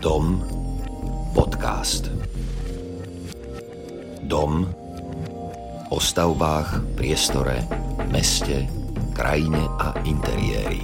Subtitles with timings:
[0.00, 0.40] Dom
[1.36, 2.08] podcast.
[4.24, 4.64] Dom
[5.92, 7.60] o stavbách, priestore,
[8.08, 8.64] meste,
[9.12, 10.80] krajine a interiéri.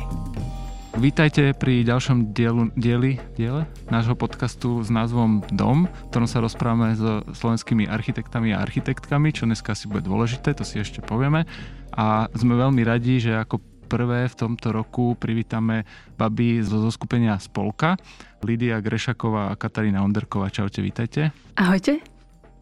[1.00, 6.92] Vítajte pri ďalšom dielu, dieli, diele nášho podcastu s názvom Dom, v ktorom sa rozprávame
[6.92, 11.48] so slovenskými architektami a architektkami, čo dneska si bude dôležité, to si ešte povieme.
[11.96, 15.86] A sme veľmi radi, že ako prvé v tomto roku privítame
[16.18, 17.94] baby zo zoskupenia Spolka,
[18.42, 20.50] Lidia Grešaková a Katarína Onderková.
[20.50, 21.30] Čaute, vítajte.
[21.54, 22.02] Ahojte.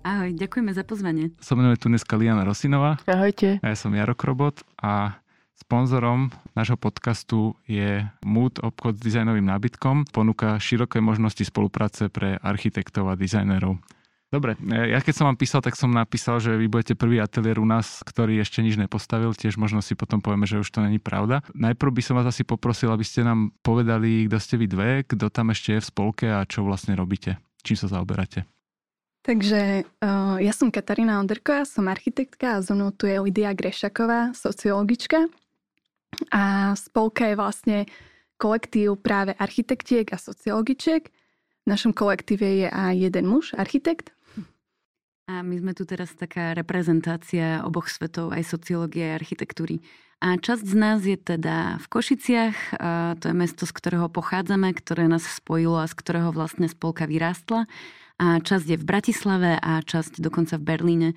[0.05, 1.33] Ahoj, ďakujeme za pozvanie.
[1.41, 3.01] Som mnou tu dneska Liana Rosinová.
[3.09, 3.57] Ahojte.
[3.65, 5.17] A ja som Jaro Krobot a
[5.55, 10.05] Sponzorom nášho podcastu je Mood obchod s dizajnovým nábytkom.
[10.13, 13.81] Ponúka široké možnosti spolupráce pre architektov a dizajnerov.
[14.35, 17.67] Dobre, ja keď som vám písal, tak som napísal, že vy budete prvý ateliér u
[17.71, 21.47] nás, ktorý ešte nič nepostavil, tiež možno si potom povieme, že už to není pravda.
[21.55, 25.31] Najprv by som vás asi poprosil, aby ste nám povedali, kto ste vy dve, kto
[25.31, 28.43] tam ešte je v spolke a čo vlastne robíte, čím sa zaoberáte.
[29.23, 34.35] Takže uh, ja som Katarína Onderková, som architektka a so mnou tu je Lidia Grešaková,
[34.35, 35.31] sociologička.
[36.35, 37.77] A spolka je vlastne
[38.35, 41.07] kolektív práve architektiek a sociologičiek.
[41.65, 44.11] V našom kolektíve je aj jeden muž, architekt,
[45.25, 49.81] a my sme tu teraz taká reprezentácia oboch svetov, aj sociológie, aj architektúry.
[50.25, 52.57] A časť z nás je teda v Košiciach,
[53.21, 57.69] to je mesto, z ktorého pochádzame, ktoré nás spojilo a z ktorého vlastne spolka vyrástla.
[58.17, 61.09] A časť je v Bratislave a časť dokonca v Berlíne.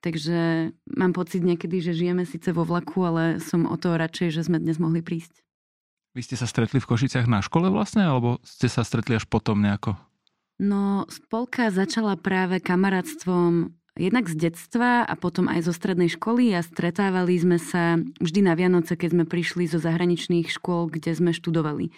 [0.00, 4.46] Takže mám pocit niekedy, že žijeme síce vo vlaku, ale som o to radšej, že
[4.46, 5.42] sme dnes mohli prísť.
[6.16, 9.60] Vy ste sa stretli v Košiciach na škole vlastne, alebo ste sa stretli až potom
[9.60, 9.98] nejako?
[10.56, 16.64] No, spolka začala práve kamarátstvom jednak z detstva a potom aj zo strednej školy a
[16.64, 21.92] stretávali sme sa vždy na Vianoce, keď sme prišli zo zahraničných škôl, kde sme študovali.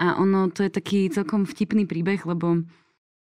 [0.00, 2.64] A ono, to je taký celkom vtipný príbeh, lebo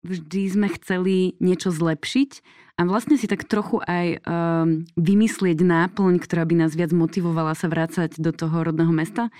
[0.07, 2.31] vždy sme chceli niečo zlepšiť
[2.79, 7.67] a vlastne si tak trochu aj um, vymyslieť náplň, ktorá by nás viac motivovala sa
[7.67, 9.35] vrácať do toho rodného mesta.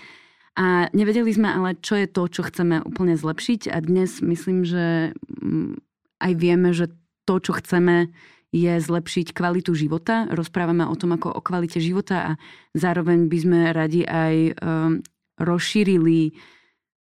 [0.59, 5.15] A nevedeli sme ale, čo je to, čo chceme úplne zlepšiť a dnes myslím, že
[5.15, 5.79] mm,
[6.19, 6.91] aj vieme, že
[7.23, 8.11] to, čo chceme,
[8.51, 10.27] je zlepšiť kvalitu života.
[10.27, 12.31] Rozprávame o tom ako o kvalite života a
[12.75, 14.99] zároveň by sme radi aj um,
[15.37, 16.33] rozšírili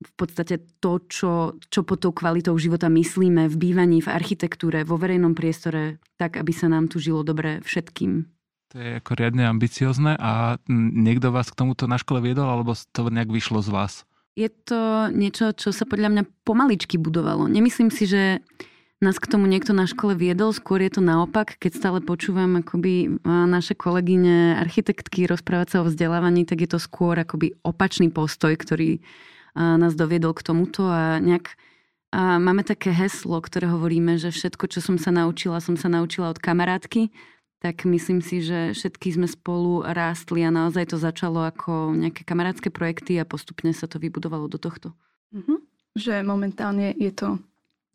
[0.01, 1.33] v podstate to, čo,
[1.69, 6.53] čo pod tou kvalitou života myslíme v bývaní, v architektúre, vo verejnom priestore, tak, aby
[6.55, 8.40] sa nám tu žilo dobre všetkým.
[8.71, 13.11] To je ako riadne ambiciozne a niekto vás k tomuto na škole viedol, alebo to
[13.11, 13.93] nejak vyšlo z vás?
[14.39, 17.51] Je to niečo, čo sa podľa mňa pomaličky budovalo.
[17.51, 18.39] Nemyslím si, že
[19.03, 23.19] nás k tomu niekto na škole viedol, skôr je to naopak, keď stále počúvam akoby
[23.27, 29.03] naše kolegyne architektky rozprávať sa o vzdelávaní, tak je to skôr akoby opačný postoj, ktorý
[29.57, 31.59] nás doviedol k tomuto a nejak
[32.11, 36.35] a máme také heslo, ktoré hovoríme, že všetko, čo som sa naučila, som sa naučila
[36.35, 37.15] od kamarátky
[37.61, 42.73] tak myslím si, že všetky sme spolu rástli a naozaj to začalo ako nejaké kamarátske
[42.73, 44.97] projekty a postupne sa to vybudovalo do tohto.
[45.37, 45.59] Mm-hmm.
[45.93, 47.37] Že momentálne je to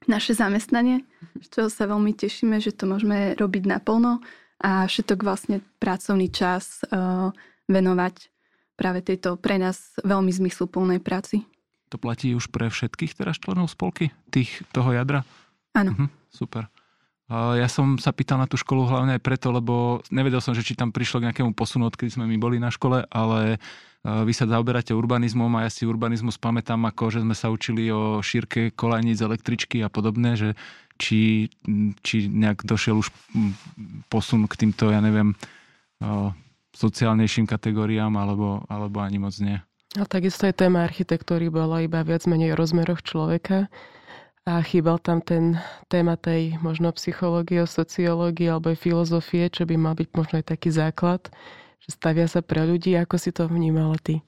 [0.05, 1.01] naše zamestnanie,
[1.49, 4.21] čo sa veľmi tešíme, že to môžeme robiť naplno
[4.61, 7.33] a všetok vlastne pracovný čas uh,
[7.65, 8.29] venovať
[8.77, 11.41] práve tejto pre nás veľmi zmysluplnej práci.
[11.89, 15.25] To platí už pre všetkých teraz členov spolky, tých, toho jadra?
[15.73, 15.91] Áno.
[15.95, 16.69] Mhm, super.
[17.31, 20.77] Ja som sa pýtal na tú školu hlavne aj preto, lebo nevedel som, že či
[20.77, 23.57] tam prišlo k nejakému posunu, odkedy sme my boli na škole, ale
[24.05, 28.21] vy sa zaoberáte urbanizmom a ja si urbanizmus pamätám ako, že sme sa učili o
[28.21, 30.53] šírke kolajníc, električky a podobné, že
[31.01, 31.49] či,
[32.05, 33.09] či nejak došiel už
[34.13, 35.33] posun k týmto, ja neviem,
[36.77, 39.57] sociálnejším kategóriám, alebo, alebo ani moc nie.
[39.97, 43.65] A takisto aj téma architektúry bola iba viac menej o rozmeroch človeka
[44.45, 45.57] a chýbal tam ten
[45.89, 51.33] téma tej možno psychológie, sociológie alebo filozofie, čo by mal byť možno aj taký základ,
[51.81, 52.93] že stavia sa pre ľudí.
[52.93, 54.21] Ako si to vnímala ty?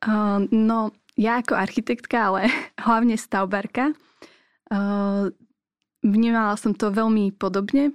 [0.00, 2.48] Uh, no, ja ako architektka, ale
[2.88, 3.92] hlavne stavbarka,
[4.72, 5.28] uh,
[6.00, 7.92] vnímala som to veľmi podobne.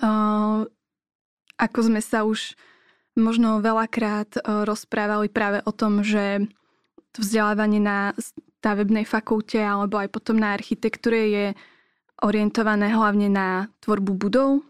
[0.00, 0.64] Uh,
[1.60, 2.56] ako sme sa už
[3.18, 6.46] možno veľakrát rozprávali práve o tom, že
[7.10, 8.14] to vzdelávanie na
[8.58, 11.46] stavebnej fakulte alebo aj potom na architektúre je
[12.18, 14.66] orientované hlavne na tvorbu budov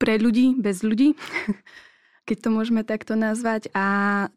[0.00, 1.12] pre ľudí, bez ľudí,
[2.28, 3.68] keď to môžeme takto nazvať.
[3.76, 3.86] A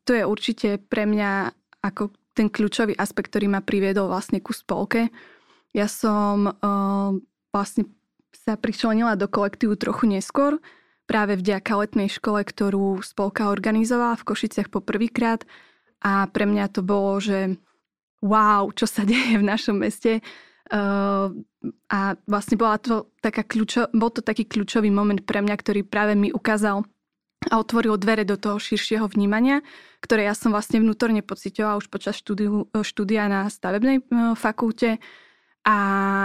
[0.04, 5.14] to je určite pre mňa ako ten kľúčový aspekt, ktorý ma priviedol vlastne ku spolke.
[5.72, 6.52] Ja som
[7.54, 7.88] vlastne
[8.34, 10.58] sa pričlenila do kolektívu trochu neskôr,
[11.06, 15.46] práve vďaka letnej škole, ktorú spolka organizovala v Košiciach poprvýkrát.
[16.04, 17.56] A pre mňa to bolo, že
[18.24, 20.24] wow, čo sa deje v našom meste.
[20.72, 21.30] Uh,
[21.92, 26.16] a vlastne bola to taká kľúčo, bol to taký kľúčový moment pre mňa, ktorý práve
[26.16, 26.88] mi ukázal
[27.52, 29.60] a otvoril dvere do toho širšieho vnímania,
[30.00, 34.04] ktoré ja som vlastne vnútorne pocitovala už počas štúdiu, štúdia na stavebnej
[34.40, 35.04] fakulte
[35.68, 35.78] a,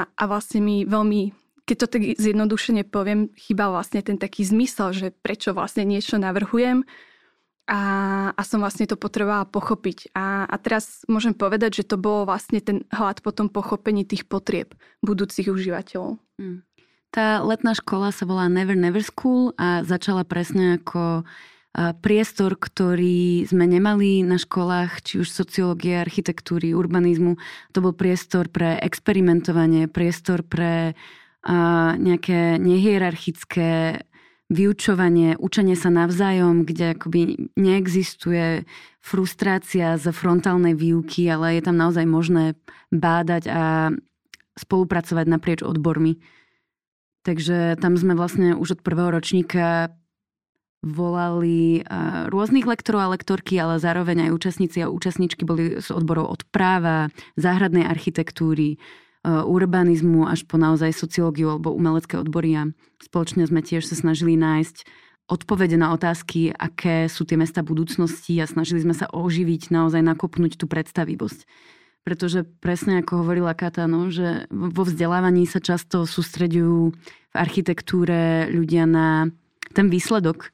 [0.06, 1.34] a vlastne mi veľmi,
[1.66, 6.86] keď to tak zjednodušene poviem, chýbal vlastne ten taký zmysel, že prečo vlastne niečo navrhujem
[7.68, 7.80] a,
[8.32, 10.16] a som vlastne to potrebovala pochopiť.
[10.16, 14.24] A, a teraz môžem povedať, že to bolo vlastne ten hlad po tom pochopení tých
[14.24, 14.72] potrieb
[15.04, 16.16] budúcich užívateľov.
[16.40, 16.64] Mm.
[17.12, 21.28] Tá letná škola sa volá Never Never School a začala presne ako
[22.00, 27.38] priestor, ktorý sme nemali na školách, či už sociológie, architektúry, urbanizmu.
[27.76, 30.98] To bol priestor pre experimentovanie, priestor pre
[31.96, 34.02] nejaké nehierarchické
[34.48, 38.64] vyučovanie, učenie sa navzájom, kde akoby neexistuje
[39.04, 42.56] frustrácia z frontálnej výuky, ale je tam naozaj možné
[42.88, 43.92] bádať a
[44.56, 46.18] spolupracovať naprieč odbormi.
[47.22, 49.92] Takže tam sme vlastne už od prvého ročníka
[50.80, 51.82] volali
[52.30, 57.10] rôznych lektorov a lektorky, ale zároveň aj účastníci a účastničky boli z odborov od práva,
[57.36, 58.78] záhradnej architektúry,
[59.26, 62.62] urbanizmu až po naozaj sociológiu alebo umelecké odbory a
[63.02, 64.86] spoločne sme tiež sa snažili nájsť
[65.28, 70.56] odpovede na otázky, aké sú tie mesta budúcnosti a snažili sme sa oživiť, naozaj nakopnúť
[70.56, 71.44] tú predstavivosť.
[72.08, 76.96] Pretože presne ako hovorila Kata, no, že vo vzdelávaní sa často sústreďujú
[77.28, 79.28] v architektúre ľudia na
[79.76, 80.48] ten výsledok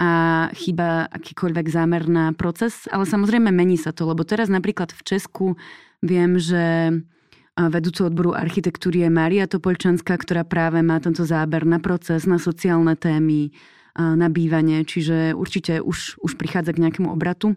[0.00, 5.02] a chýba akýkoľvek zámer na proces, ale samozrejme mení sa to, lebo teraz napríklad v
[5.04, 5.46] Česku
[6.00, 6.96] viem, že
[7.54, 12.98] vedúcu odboru architektúry je Mária Topolčanská, ktorá práve má tento záber na proces, na sociálne
[12.98, 13.54] témy,
[13.94, 17.54] na bývanie, čiže určite už, už prichádza k nejakému obratu.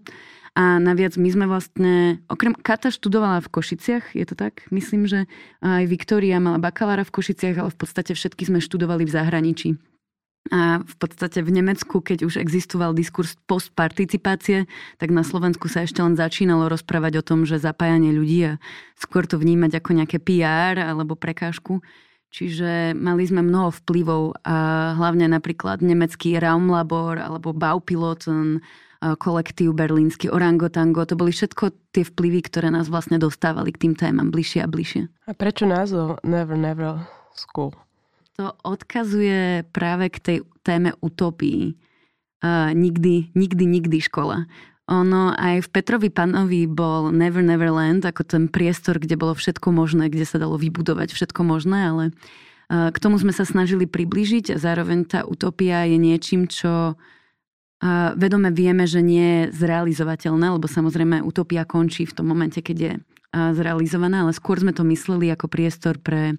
[0.57, 4.65] A naviac my sme vlastne, okrem Kata študovala v Košiciach, je to tak?
[4.73, 5.29] Myslím, že
[5.61, 9.69] aj Viktória mala bakalára v Košiciach, ale v podstate všetky sme študovali v zahraničí.
[10.47, 14.65] A v podstate v Nemecku, keď už existoval diskurs postparticipácie,
[14.95, 18.59] tak na Slovensku sa ešte len začínalo rozprávať o tom, že zapájanie ľudí a
[18.95, 21.83] skôr to vnímať ako nejaké PR alebo prekážku.
[22.27, 28.59] Čiže mali sme mnoho vplyvov a hlavne napríklad nemecký Raumlabor alebo Baupiloten,
[28.97, 31.05] kolektív berlínsky Orangotango.
[31.05, 35.07] To boli všetko tie vplyvy, ktoré nás vlastne dostávali k tým témam bližšie a bližšie.
[35.29, 37.05] A prečo názov Never Never
[37.38, 37.71] School?
[38.37, 41.73] To odkazuje práve k tej téme utopii.
[42.37, 44.45] Uh, nikdy, nikdy, nikdy škola.
[44.85, 50.13] Ono aj v Petrovi Panovi bol Never Neverland ako ten priestor, kde bolo všetko možné,
[50.13, 52.03] kde sa dalo vybudovať všetko možné, ale
[52.69, 58.13] uh, k tomu sme sa snažili priblížiť a zároveň tá utopia je niečím, čo uh,
[58.13, 62.93] vedome vieme, že nie je zrealizovateľné, lebo samozrejme utopia končí v tom momente, keď je
[63.33, 66.37] zrealizovaná, ale skôr sme to mysleli ako priestor pre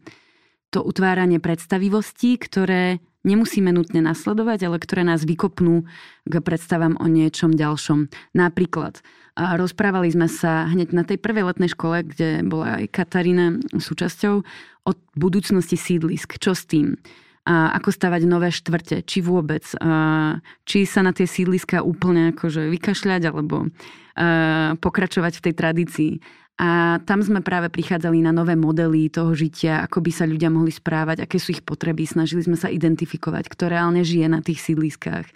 [0.69, 5.88] to utváranie predstavivostí, ktoré nemusíme nutne nasledovať, ale ktoré nás vykopnú
[6.29, 8.12] k predstavám o niečom ďalšom.
[8.37, 9.00] Napríklad,
[9.37, 14.35] rozprávali sme sa hneď na tej prvej letnej škole, kde bola aj Katarína súčasťou,
[14.88, 16.41] o budúcnosti sídlisk.
[16.41, 16.97] Čo s tým?
[17.49, 19.65] A ako stavať nové štvrte, či vôbec,
[20.69, 23.73] či sa na tie sídliska úplne akože vykašľať, alebo
[24.81, 26.12] pokračovať v tej tradícii.
[26.58, 30.74] A tam sme práve prichádzali na nové modely toho žitia, ako by sa ľudia mohli
[30.74, 32.03] správať, aké sú ich potreby.
[32.03, 35.31] Snažili sme sa identifikovať, kto reálne žije na tých sídliskách.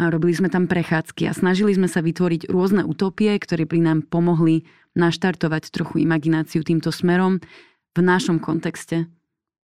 [0.00, 4.08] A robili sme tam prechádzky a snažili sme sa vytvoriť rôzne utopie, ktoré by nám
[4.08, 4.64] pomohli
[4.96, 7.44] naštartovať trochu imagináciu týmto smerom
[7.92, 9.12] v našom kontexte,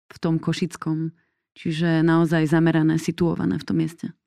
[0.09, 1.13] v tom košickom.
[1.53, 4.17] Čiže naozaj zamerané, situované v tom mieste.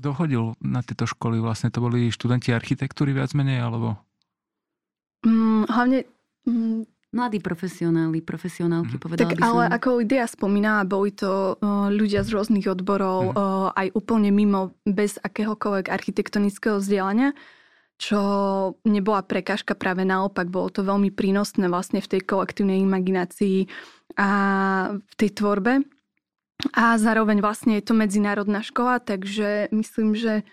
[0.00, 0.16] Kto
[0.64, 1.44] na tieto školy?
[1.44, 4.07] Vlastne to boli študenti architektúry viac menej, alebo
[5.26, 5.98] Mm, hlavne...
[6.46, 9.00] Mm, Mladí profesionáli, profesionálky, mm.
[9.00, 9.48] povedala tak, by som.
[9.48, 13.34] ale ako Lidia spomínala, boli to uh, ľudia z rôznych odborov, mm.
[13.34, 17.32] uh, aj úplne mimo, bez akéhokoľvek architektonického vzdelania,
[17.96, 18.20] čo
[18.84, 23.66] nebola prekážka, práve naopak, bolo to veľmi prínosné vlastne v tej kolektívnej imaginácii
[24.20, 24.30] a
[25.00, 25.88] v tej tvorbe.
[26.76, 30.44] A zároveň vlastne je to medzinárodná škola, takže myslím, že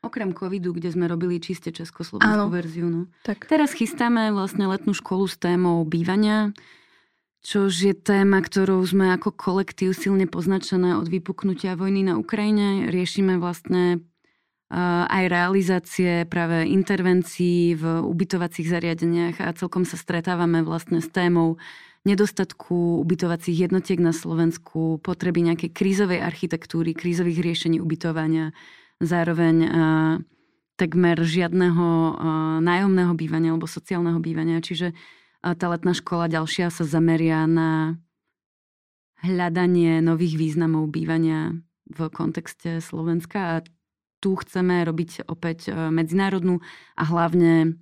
[0.00, 2.88] Okrem covidu, kde sme robili čiste československú Áno, verziu.
[2.88, 3.12] No.
[3.20, 3.44] Tak.
[3.52, 6.56] Teraz chystáme vlastne letnú školu s témou bývania,
[7.44, 12.88] čož je téma, ktorou sme ako kolektív silne poznačené od vypuknutia vojny na Ukrajine.
[12.88, 14.00] Riešime vlastne
[15.10, 21.58] aj realizácie práve intervencií v ubytovacích zariadeniach a celkom sa stretávame vlastne s témou
[22.06, 28.56] nedostatku ubytovacích jednotiek na Slovensku, potreby nejakej krízovej architektúry, krízových riešení ubytovania,
[29.00, 29.56] Zároveň
[30.76, 32.16] takmer žiadneho
[32.60, 34.60] nájomného bývania alebo sociálneho bývania.
[34.64, 34.92] Čiže
[35.40, 38.00] tá letná škola ďalšia sa zameria na
[39.20, 41.56] hľadanie nových významov bývania
[41.88, 43.64] v kontexte Slovenska a
[44.20, 46.60] tu chceme robiť opäť medzinárodnú
[46.96, 47.80] a hlavne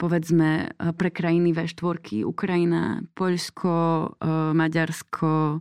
[0.00, 3.72] povedzme pre krajiny V4, Ukrajina, Poľsko,
[4.56, 5.60] Maďarsko,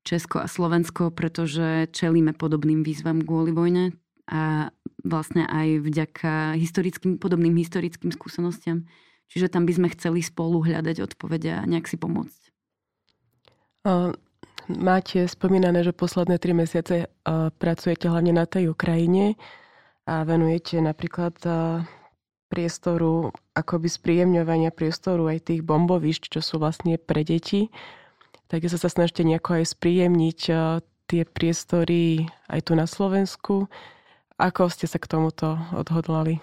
[0.00, 3.99] Česko a Slovensko, pretože čelíme podobným výzvam kvôli vojne
[4.30, 4.70] a
[5.02, 8.86] vlastne aj vďaka historickým, podobným historickým skúsenostiam.
[9.26, 12.40] Čiže tam by sme chceli spolu hľadať odpovede a nejak si pomôcť.
[14.70, 17.10] Máte spomínané, že posledné tri mesiace
[17.58, 19.34] pracujete hlavne na tej Ukrajine
[20.06, 21.34] a venujete napríklad
[22.50, 27.70] priestoru, akoby spríjemňovania priestoru aj tých bombovišť, čo sú vlastne pre deti
[28.50, 30.40] tak sa sa snažíte nejako aj spríjemniť
[31.06, 33.70] tie priestory aj tu na Slovensku.
[34.40, 36.40] Ako ste sa k tomuto odhodlali?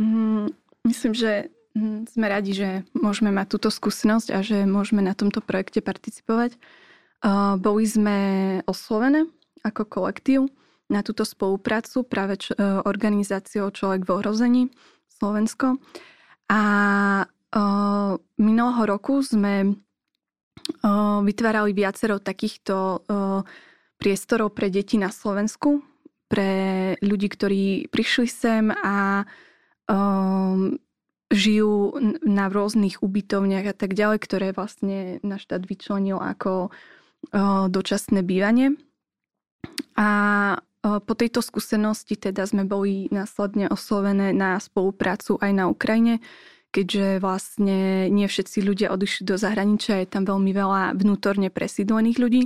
[0.00, 0.48] Mm,
[0.88, 5.44] myslím, že mm, sme radi, že môžeme mať túto skúsenosť a že môžeme na tomto
[5.44, 6.56] projekte participovať.
[7.62, 8.18] Boli sme
[8.66, 9.30] oslovené
[9.62, 10.50] ako kolektív
[10.90, 14.62] na túto spoluprácu práve eh, organizáciou Človek v ohrození
[15.06, 15.78] Slovensko.
[16.50, 16.60] A
[18.40, 19.76] minulého roku sme
[21.24, 23.04] vytvárali viacero takýchto
[24.02, 25.86] priestorov pre deti na Slovensku,
[26.26, 26.50] pre
[26.98, 29.22] ľudí, ktorí prišli sem a
[31.30, 31.74] žijú
[32.26, 36.74] na rôznych ubytovniach a tak ďalej, ktoré vlastne náš štát vyčlenil ako
[37.70, 38.74] dočasné bývanie.
[39.94, 40.08] A
[40.82, 46.18] po tejto skúsenosti teda sme boli následne oslovené na spoluprácu aj na Ukrajine,
[46.74, 52.42] keďže vlastne nie všetci ľudia odišli do zahraničia, je tam veľmi veľa vnútorne presídlených ľudí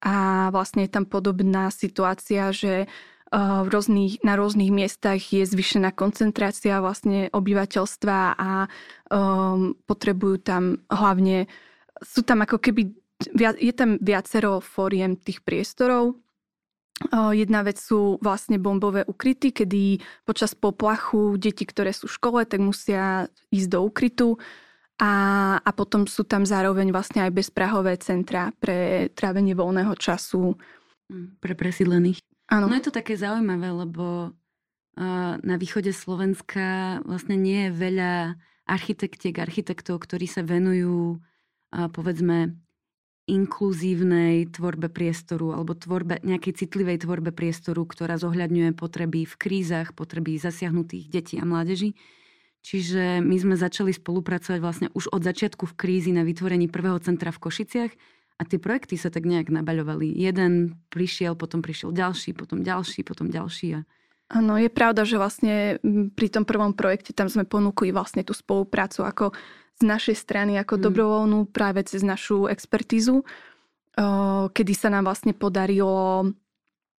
[0.00, 2.88] a vlastne je tam podobná situácia, že
[3.34, 8.70] v rôznych, na rôznych miestach je zvyšená koncentrácia vlastne obyvateľstva a
[9.10, 11.50] um, potrebujú tam hlavne,
[11.98, 12.94] sú tam ako keby,
[13.58, 16.14] je tam viacero fóriem tých priestorov,
[17.34, 22.62] Jedna vec sú vlastne bombové ukryty, kedy počas poplachu deti, ktoré sú v škole, tak
[22.62, 24.28] musia ísť do ukrytu.
[25.02, 25.12] A,
[25.58, 30.54] a potom sú tam zároveň vlastne aj bezprahové centra pre trávenie voľného času.
[31.10, 32.22] Hm, pre presídlených.
[32.48, 32.68] Áno.
[32.68, 38.12] No je to také zaujímavé, lebo uh, na východe Slovenska vlastne nie je veľa
[38.64, 42.56] architektiek, architektov, ktorí sa venujú uh, povedzme
[43.24, 50.36] inkluzívnej tvorbe priestoru alebo tvorbe, nejakej citlivej tvorbe priestoru, ktorá zohľadňuje potreby v krízach, potreby
[50.36, 51.96] zasiahnutých detí a mládeží.
[52.64, 57.28] Čiže my sme začali spolupracovať vlastne už od začiatku v krízi na vytvorení prvého centra
[57.28, 57.92] v Košiciach
[58.40, 60.08] a tie projekty sa tak nejak nabaľovali.
[60.16, 63.68] Jeden prišiel, potom prišiel ďalší, potom ďalší, potom ďalší.
[63.76, 63.80] A...
[64.32, 65.76] Áno, je pravda, že vlastne
[66.16, 69.24] pri tom prvom projekte tam sme ponúkli vlastne tú spoluprácu ako
[69.76, 70.82] z našej strany ako mm.
[70.88, 73.28] dobrovoľnú práve cez našu expertízu,
[74.50, 76.32] kedy sa nám vlastne podarilo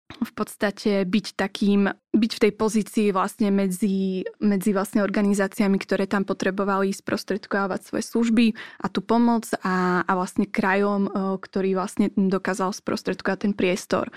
[0.06, 6.24] v podstate byť takým, byť v tej pozícii vlastne medzi, medzi vlastne organizáciami, ktoré tam
[6.24, 8.46] potrebovali sprostredkovať svoje služby
[8.86, 11.10] a tú pomoc a, a vlastne krajom,
[11.42, 14.14] ktorý vlastne dokázal sprostredkovať ten priestor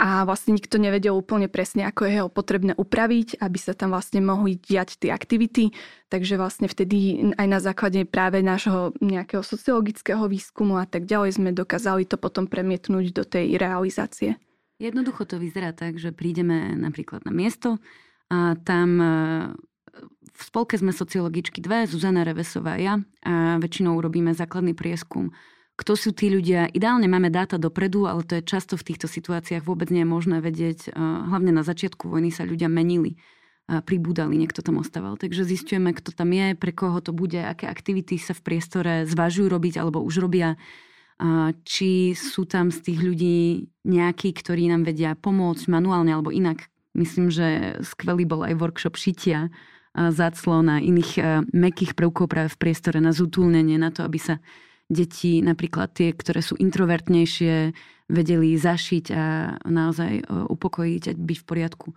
[0.00, 4.24] a vlastne nikto nevedel úplne presne, ako je ho potrebné upraviť, aby sa tam vlastne
[4.24, 5.76] mohli diať tie aktivity.
[6.08, 11.50] Takže vlastne vtedy aj na základe práve nášho nejakého sociologického výskumu a tak ďalej sme
[11.52, 14.40] dokázali to potom premietnúť do tej realizácie.
[14.80, 17.76] Jednoducho to vyzerá tak, že prídeme napríklad na miesto
[18.32, 19.12] a tam e,
[20.32, 25.36] v spolke sme sociologičky dve, Zuzana Revesová a ja a väčšinou robíme základný prieskum
[25.80, 26.68] kto sú tí ľudia.
[26.68, 30.44] Ideálne máme dáta dopredu, ale to je často v týchto situáciách vôbec nie je možné
[30.44, 30.92] vedieť.
[31.00, 33.16] Hlavne na začiatku vojny sa ľudia menili,
[33.64, 35.16] pribúdali, niekto tam ostával.
[35.16, 39.48] Takže zistujeme, kto tam je, pre koho to bude, aké aktivity sa v priestore zvažujú
[39.48, 40.60] robiť alebo už robia.
[41.68, 46.72] Či sú tam z tých ľudí nejakí, ktorí nám vedia pomôcť manuálne alebo inak.
[46.96, 49.52] Myslím, že skvelý bol aj workshop šitia
[49.92, 54.40] záclon a iných mekých prvkov práve v priestore na zútulnenie, na to, aby sa
[54.90, 57.70] deti, napríklad tie, ktoré sú introvertnejšie,
[58.10, 61.88] vedeli zašiť a naozaj e, upokojiť a byť v poriadku.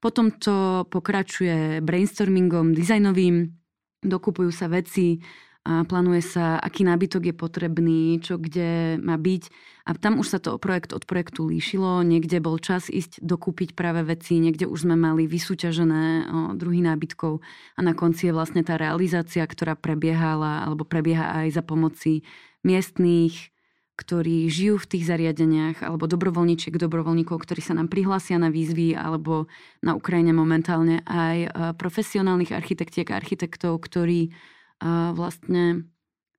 [0.00, 3.52] Potom to pokračuje brainstormingom dizajnovým,
[4.00, 5.20] dokupujú sa veci,
[5.66, 9.42] a plánuje sa, aký nábytok je potrebný, čo kde má byť.
[9.84, 12.04] A tam už sa to projekt od projektu líšilo.
[12.04, 17.44] Niekde bol čas ísť dokúpiť práve veci, niekde už sme mali vysúťažené druhý nábytkov
[17.76, 22.24] a na konci je vlastne tá realizácia, ktorá prebiehala alebo prebieha aj za pomoci
[22.64, 23.52] miestných
[23.98, 29.50] ktorí žijú v tých zariadeniach, alebo dobrovoľníčiek, dobrovoľníkov, ktorí sa nám prihlásia na výzvy, alebo
[29.82, 34.30] na Ukrajine momentálne aj e, profesionálnych architektiek a architektov, ktorí
[34.78, 35.88] e, vlastne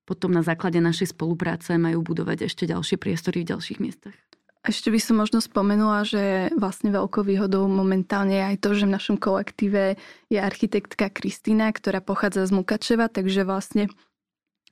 [0.09, 4.17] potom na základe našej spolupráce majú budovať ešte ďalšie priestory v ďalších miestach.
[4.59, 8.95] Ešte by som možno spomenula, že vlastne veľkou výhodou momentálne je aj to, že v
[8.99, 9.95] našom kolektíve
[10.27, 13.87] je architektka Kristýna, ktorá pochádza z Mukačeva, takže vlastne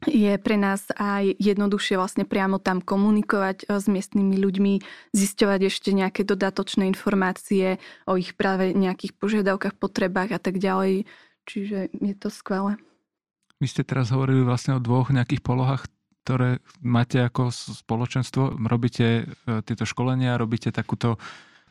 [0.05, 4.73] je pre nás aj jednoduchšie vlastne priamo tam komunikovať eh, s miestnymi ľuďmi,
[5.15, 11.09] zisťovať ešte nejaké dodatočné informácie o ich práve nejakých požiadavkách, potrebách a tak ďalej.
[11.47, 12.75] Čiže je to skvelé.
[13.57, 15.89] Vy ste teraz hovorili vlastne o dvoch nejakých polohách,
[16.27, 18.59] ktoré máte ako spoločenstvo.
[18.67, 21.17] Robíte eh, tieto školenia, robíte takúto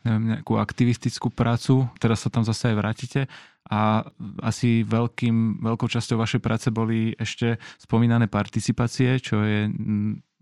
[0.05, 3.21] neviem, nejakú aktivistickú prácu, teraz sa tam zase aj vrátite
[3.67, 4.07] a
[4.39, 9.67] asi veľkým, veľkou časťou vašej práce boli ešte spomínané participácie, čo je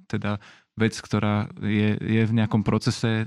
[0.06, 0.38] teda
[0.78, 3.26] vec, ktorá je, je v nejakom procese.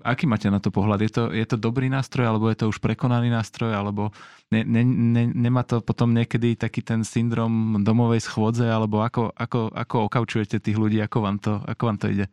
[0.00, 1.04] Aký máte na to pohľad?
[1.04, 4.10] Je to, je to dobrý nástroj, alebo je to už prekonaný nástroj, alebo
[4.48, 9.70] ne, ne, ne, nemá to potom niekedy taký ten syndrom domovej schôdze, alebo ako, ako,
[9.76, 12.26] ako okaučujete tých ľudí, ako vám to, ako vám to ide?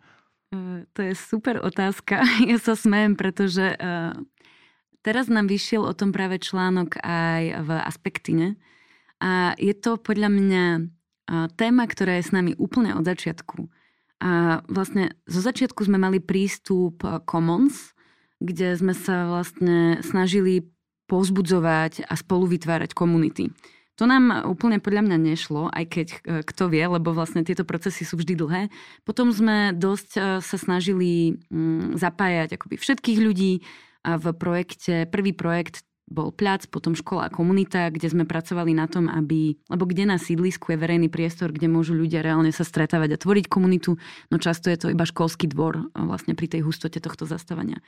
[0.94, 2.24] To je super otázka.
[2.50, 3.76] Ja sa smejem, pretože
[5.04, 8.48] teraz nám vyšiel o tom práve článok aj v Aspektine.
[9.20, 10.66] A je to podľa mňa
[11.56, 13.72] téma, ktorá je s nami úplne od začiatku.
[14.24, 17.92] A vlastne zo začiatku sme mali prístup Commons,
[18.40, 20.72] kde sme sa vlastne snažili
[21.12, 23.52] povzbudzovať a spolu vytvárať komunity.
[24.02, 28.02] To nám úplne podľa mňa nešlo, aj keď e, kto vie, lebo vlastne tieto procesy
[28.02, 28.62] sú vždy dlhé.
[29.06, 33.62] Potom sme dosť e, sa snažili mm, zapájať akoby všetkých ľudí
[34.04, 35.06] v projekte.
[35.08, 39.84] Prvý projekt bol plac, potom škola a komunita, kde sme pracovali na tom, aby, lebo
[39.88, 43.96] kde na sídlisku je verejný priestor, kde môžu ľudia reálne sa stretávať a tvoriť komunitu,
[44.28, 47.80] no často je to iba školský dvor e, vlastne pri tej hustote tohto zastávania.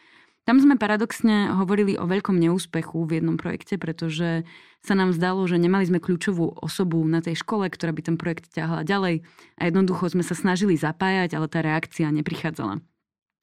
[0.45, 4.45] Tam sme paradoxne hovorili o veľkom neúspechu v jednom projekte, pretože
[4.85, 8.53] sa nám zdalo, že nemali sme kľúčovú osobu na tej škole, ktorá by ten projekt
[8.53, 9.25] ťahla ďalej
[9.57, 12.77] a jednoducho sme sa snažili zapájať, ale tá reakcia neprichádzala.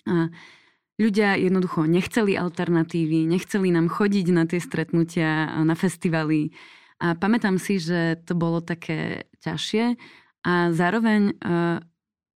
[0.06, 0.30] A
[1.00, 6.52] ľudia jednoducho nechceli alternatívy, nechceli nám chodiť na tie stretnutia, na festivaly.
[7.02, 9.98] A pamätám si, že to bolo také ťažšie
[10.46, 11.82] a zároveň uh,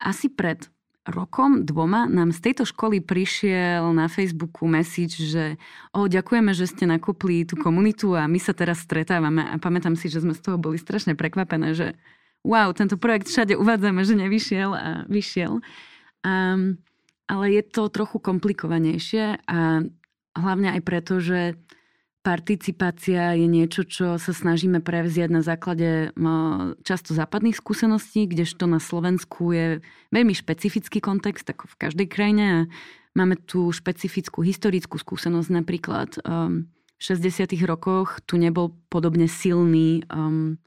[0.02, 0.66] asi pred
[1.06, 5.62] rokom, dvoma nám z tejto školy prišiel na Facebooku message, že
[5.94, 10.10] o, ďakujeme, že ste nakopli tú komunitu a my sa teraz stretávame a pamätám si,
[10.10, 11.94] že sme z toho boli strašne prekvapené, že
[12.42, 15.62] wow, tento projekt všade uvádzame, že nevyšiel a vyšiel.
[16.26, 16.82] Um,
[17.26, 19.60] ale je to trochu komplikovanejšie a
[20.36, 21.58] hlavne aj preto, že
[22.26, 26.10] participácia je niečo, čo sa snažíme prevziať na základe
[26.82, 32.46] často západných skúseností, kdežto na Slovensku je veľmi špecifický kontext, ako v každej krajine.
[32.50, 32.60] A
[33.14, 35.50] máme tu špecifickú historickú skúsenosť.
[35.54, 36.18] Napríklad
[36.98, 37.54] v 60.
[37.70, 40.58] rokoch tu nebol podobne silný um,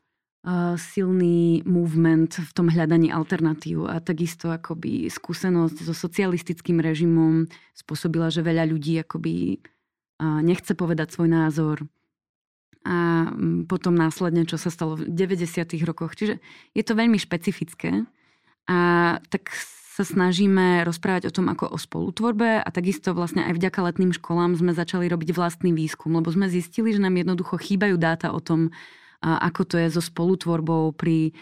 [0.81, 7.45] silný movement v tom hľadaní alternatív a takisto akoby skúsenosť so socialistickým režimom
[7.77, 9.61] spôsobila, že veľa ľudí akoby
[10.23, 11.77] nechce povedať svoj názor.
[12.89, 13.29] A
[13.69, 15.77] potom následne, čo sa stalo v 90.
[15.85, 16.17] rokoch.
[16.17, 16.41] Čiže
[16.73, 18.09] je to veľmi špecifické.
[18.65, 18.79] A
[19.29, 19.53] tak
[19.99, 24.55] sa snažíme rozprávať o tom ako o spolutvorbe a takisto vlastne aj vďaka letným školám
[24.55, 28.71] sme začali robiť vlastný výskum, lebo sme zistili, že nám jednoducho chýbajú dáta o tom,
[29.23, 31.35] ako to je so spolutvorbou pri,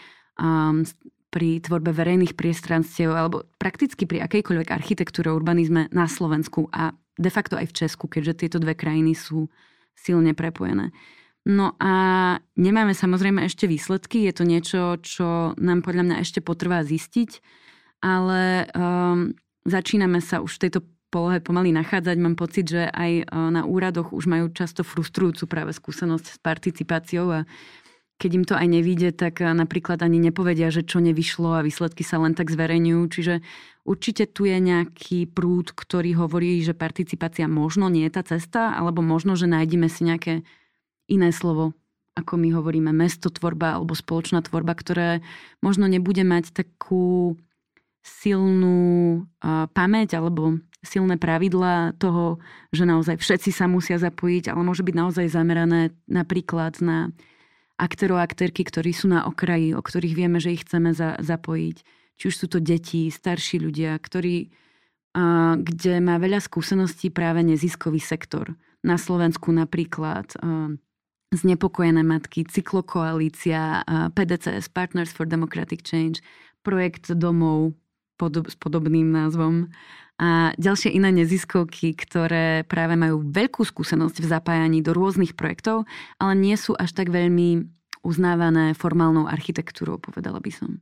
[1.29, 7.57] pri tvorbe verejných priestranstiev alebo prakticky pri akejkoľvek architektúre urbanizme na Slovensku a de facto
[7.57, 9.49] aj v Česku, keďže tieto dve krajiny sú
[9.97, 10.93] silne prepojené.
[11.47, 11.93] No a
[12.59, 17.39] nemáme samozrejme ešte výsledky, je to niečo, čo nám podľa mňa ešte potrvá zistiť,
[18.03, 19.31] ale um,
[19.63, 22.17] začíname sa už v tejto polohe pomaly nachádzať.
[22.19, 27.27] Mám pocit, že aj uh, na úradoch už majú často frustrujúcu práve skúsenosť s participáciou
[27.31, 27.39] a
[28.17, 32.01] keď im to aj nevíde, tak uh, napríklad ani nepovedia, že čo nevyšlo a výsledky
[32.01, 33.03] sa len tak zverejňujú.
[33.07, 33.35] Čiže
[33.87, 38.99] Určite tu je nejaký prúd, ktorý hovorí, že participácia možno nie je tá cesta, alebo
[38.99, 40.43] možno, že nájdeme si nejaké
[41.07, 41.71] iné slovo,
[42.19, 45.23] ako my hovoríme, mestotvorba alebo spoločná tvorba, ktoré
[45.63, 47.39] možno nebude mať takú
[48.03, 54.85] silnú uh, pamäť alebo silné pravidlá toho, že naozaj všetci sa musia zapojiť, ale môže
[54.85, 57.11] byť naozaj zamerané napríklad na
[57.77, 61.77] aktérov a aktérky, ktorí sú na okraji, o ktorých vieme, že ich chceme za, zapojiť
[62.17, 64.49] či už sú to deti, starší ľudia, ktorí,
[65.13, 68.57] a, kde má veľa skúseností práve neziskový sektor.
[68.81, 70.73] Na Slovensku napríklad a,
[71.27, 73.83] znepokojené matky, cyklokoalícia,
[74.15, 76.23] PDCS, Partners for Democratic Change,
[76.65, 77.77] projekt domov
[78.17, 79.69] pod, s podobným názvom
[80.17, 85.85] a ďalšie iné neziskovky, ktoré práve majú veľkú skúsenosť v zapájaní do rôznych projektov,
[86.17, 87.69] ale nie sú až tak veľmi
[88.01, 90.81] uznávané formálnou architektúrou, povedala by som.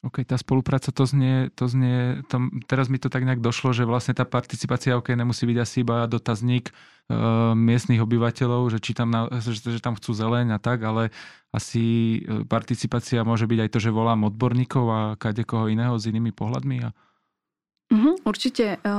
[0.00, 3.84] OK, tá spolupráca, to znie, to znie to, teraz mi to tak nejak došlo, že
[3.84, 6.72] vlastne tá participácia, OK, nemusí byť asi iba dotazník
[7.58, 11.10] miestnych obyvateľov, že, či tam, na, že, že tam chcú zeleň a tak, ale
[11.50, 16.06] asi e, participácia môže byť aj to, že volám odborníkov a kade koho iného s
[16.06, 16.76] inými pohľadmi.
[16.86, 16.88] A...
[17.90, 18.78] Mm, určite.
[18.78, 18.92] E,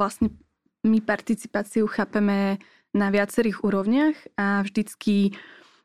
[0.00, 0.32] vlastne
[0.80, 2.56] my participáciu chápeme
[2.96, 5.36] na viacerých úrovniach a vždycky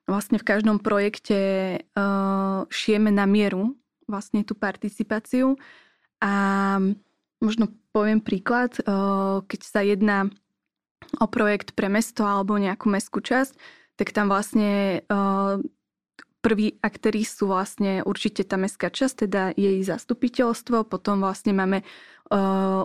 [0.08, 1.40] vlastne v každom projekte
[1.76, 1.78] e,
[2.72, 3.76] šijeme na mieru
[4.08, 5.60] vlastne tú participáciu.
[6.24, 6.80] A
[7.44, 8.72] možno poviem príklad,
[9.46, 10.32] keď sa jedná
[11.22, 13.54] o projekt pre mesto alebo nejakú mestskú časť,
[13.96, 15.02] tak tam vlastne
[16.44, 21.82] prví aktéry sú vlastne určite tá mestská časť, teda jej zastupiteľstvo, potom vlastne máme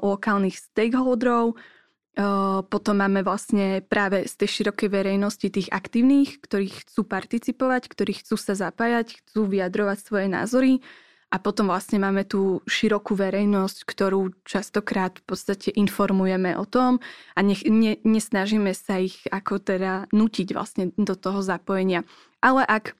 [0.00, 1.60] lokálnych stakeholderov,
[2.66, 8.34] potom máme vlastne práve z tej širokej verejnosti tých aktívnych, ktorí chcú participovať, ktorí chcú
[8.40, 10.72] sa zapájať, chcú vyjadrovať svoje názory.
[11.30, 16.98] A potom vlastne máme tú širokú verejnosť, ktorú častokrát v podstate informujeme o tom
[17.34, 22.02] a nech, ne, nesnažíme sa ich ako teda nutiť vlastne do toho zapojenia.
[22.42, 22.98] Ale ak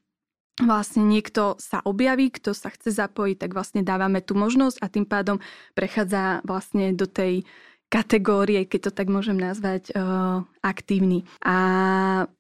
[0.63, 5.07] vlastne niekto sa objaví, kto sa chce zapojiť, tak vlastne dávame tú možnosť a tým
[5.09, 5.43] pádom
[5.75, 7.43] prechádza vlastne do tej
[7.91, 11.27] kategórie, keď to tak môžem nazvať, uh, aktívny.
[11.43, 11.57] A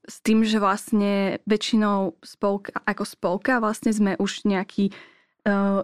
[0.06, 4.94] s tým, že vlastne väčšinou spolka, ako spolka vlastne sme už nejaký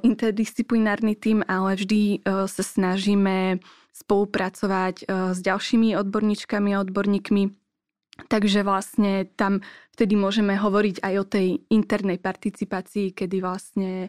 [0.05, 3.61] interdisciplinárny tým, ale vždy eh, sa snažíme
[3.93, 7.45] spolupracovať eh, s ďalšími odborníčkami a odborníkmi.
[8.17, 9.61] Takže vlastne tam
[9.93, 14.09] vtedy môžeme hovoriť aj o tej internej participácii, kedy vlastne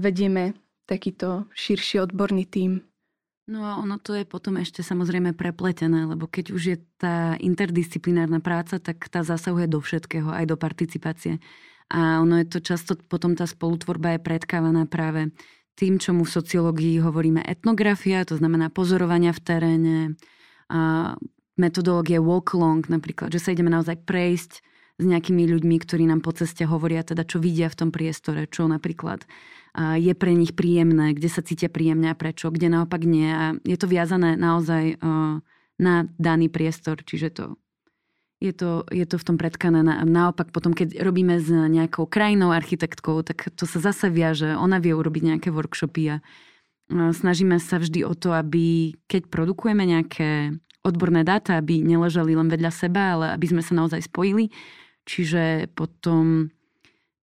[0.00, 0.56] vedieme
[0.88, 2.80] takýto širší odborný tím.
[3.50, 8.38] No a ono to je potom ešte samozrejme prepletené, lebo keď už je tá interdisciplinárna
[8.38, 11.42] práca, tak tá zasahuje do všetkého, aj do participácie.
[11.90, 15.34] A ono je to často, potom tá spolutvorba je predkávaná práve
[15.74, 19.96] tým, čo mu v sociológii hovoríme etnografia, to znamená pozorovania v teréne,
[20.70, 21.12] a
[21.58, 24.52] metodológie walk along napríklad, že sa ideme naozaj prejsť
[25.00, 28.68] s nejakými ľuďmi, ktorí nám po ceste hovoria teda, čo vidia v tom priestore, čo
[28.70, 29.26] napríklad
[29.98, 33.30] je pre nich príjemné, kde sa cítia príjemne a prečo, kde naopak nie.
[33.30, 34.98] A je to viazané naozaj
[35.80, 37.44] na daný priestor, čiže to
[38.40, 39.84] je to, je to v tom predkané.
[40.08, 44.56] Naopak potom, keď robíme s nejakou krajinou architektkou, tak to sa zase viaže.
[44.56, 46.16] Ona vie urobiť nejaké workshopy a
[46.90, 52.72] snažíme sa vždy o to, aby keď produkujeme nejaké odborné dáta, aby neležali len vedľa
[52.72, 54.48] seba, ale aby sme sa naozaj spojili.
[55.04, 56.48] Čiže potom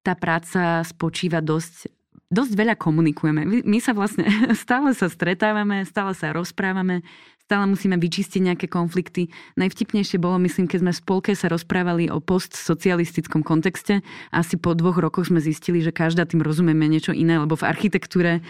[0.05, 1.91] tá práca spočíva dosť
[2.27, 3.47] dosť veľa komunikujeme.
[3.47, 4.27] My sa vlastne
[4.63, 7.07] stále sa stretávame, stále sa rozprávame,
[7.47, 9.31] stále musíme vyčistiť nejaké konflikty.
[9.55, 14.03] Najvtipnejšie bolo, myslím, keď sme v spolke sa rozprávali o postsocialistickom kontexte.
[14.35, 18.43] Asi po dvoch rokoch sme zistili, že každá tým rozumieme niečo iné, lebo v architektúre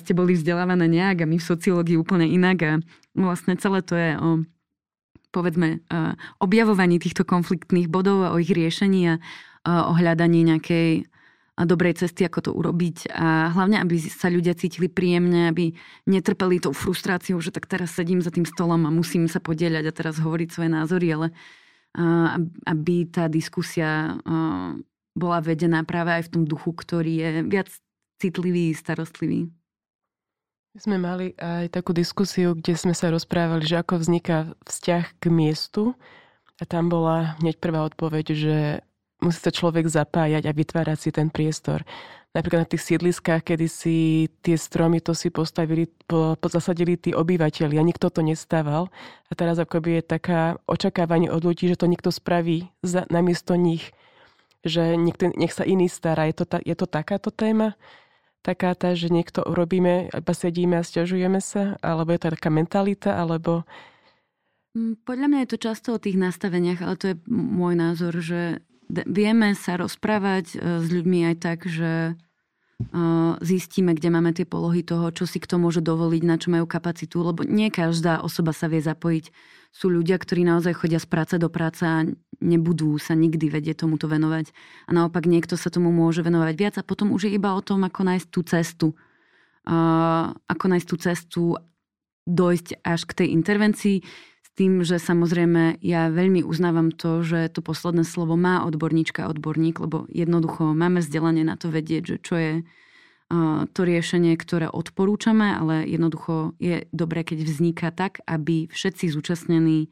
[0.00, 2.72] ste boli vzdelávané nejak a my v sociológii úplne inak a
[3.12, 4.40] vlastne celé to je o
[5.28, 5.84] povedzme
[6.40, 9.16] objavovaní týchto konfliktných bodov a o ich riešení a
[9.64, 11.11] o hľadaní nejakej
[11.64, 15.74] dobrej cesty, ako to urobiť a hlavne, aby sa ľudia cítili príjemne, aby
[16.08, 19.96] netrpeli tou frustráciou, že tak teraz sedím za tým stolom a musím sa podieľať a
[19.96, 21.28] teraz hovoriť svoje názory, ale
[22.64, 24.16] aby tá diskusia
[25.12, 27.68] bola vedená práve aj v tom duchu, ktorý je viac
[28.16, 29.52] citlivý, starostlivý.
[30.72, 35.24] My sme mali aj takú diskusiu, kde sme sa rozprávali, že ako vzniká vzťah k
[35.28, 35.92] miestu.
[36.60, 38.56] A tam bola hneď prvá odpoveď, že
[39.22, 41.86] musí sa človek zapájať a vytvárať si ten priestor.
[42.32, 43.96] Napríklad na tých sídliskách, kedy si
[44.40, 46.32] tie stromy to si postavili, po,
[46.96, 48.88] tí obyvateľi a nikto to nestával.
[49.28, 53.92] A teraz akoby je taká očakávanie od ľudí, že to niekto spraví za, namiesto nich.
[54.64, 56.24] Že niekto, nech sa iný stará.
[56.24, 57.76] Je to, ta, je to takáto téma?
[58.40, 61.76] Taká tá, že niekto urobíme, iba sedíme a stiažujeme sa?
[61.84, 63.12] Alebo je to taká mentalita?
[63.12, 63.68] Alebo
[64.72, 68.64] mm, podľa mňa je to často o tých nastaveniach, ale to je môj názor, že
[68.92, 72.14] vieme sa rozprávať e, s ľuďmi aj tak, že e,
[73.40, 77.24] zistíme, kde máme tie polohy toho, čo si kto môže dovoliť, na čo majú kapacitu,
[77.24, 79.32] lebo nie každá osoba sa vie zapojiť.
[79.72, 82.04] Sú ľudia, ktorí naozaj chodia z práce do práce a
[82.44, 84.52] nebudú sa nikdy vedieť tomuto venovať.
[84.84, 87.80] A naopak niekto sa tomu môže venovať viac a potom už je iba o tom,
[87.88, 88.88] ako nájsť tú cestu.
[90.44, 91.42] Ako nájsť tú cestu,
[92.28, 93.96] dojsť až k tej intervencii
[94.52, 100.04] tým, že samozrejme ja veľmi uznávam to, že to posledné slovo má odborníčka, odborník, lebo
[100.12, 102.52] jednoducho máme vzdelanie na to vedieť, že čo je
[103.72, 109.88] to riešenie, ktoré odporúčame, ale jednoducho je dobré, keď vzniká tak, aby všetci zúčastnení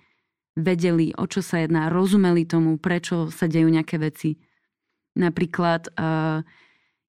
[0.60, 4.36] vedeli, o čo sa jedná, rozumeli tomu, prečo sa dejú nejaké veci.
[5.16, 5.88] Napríklad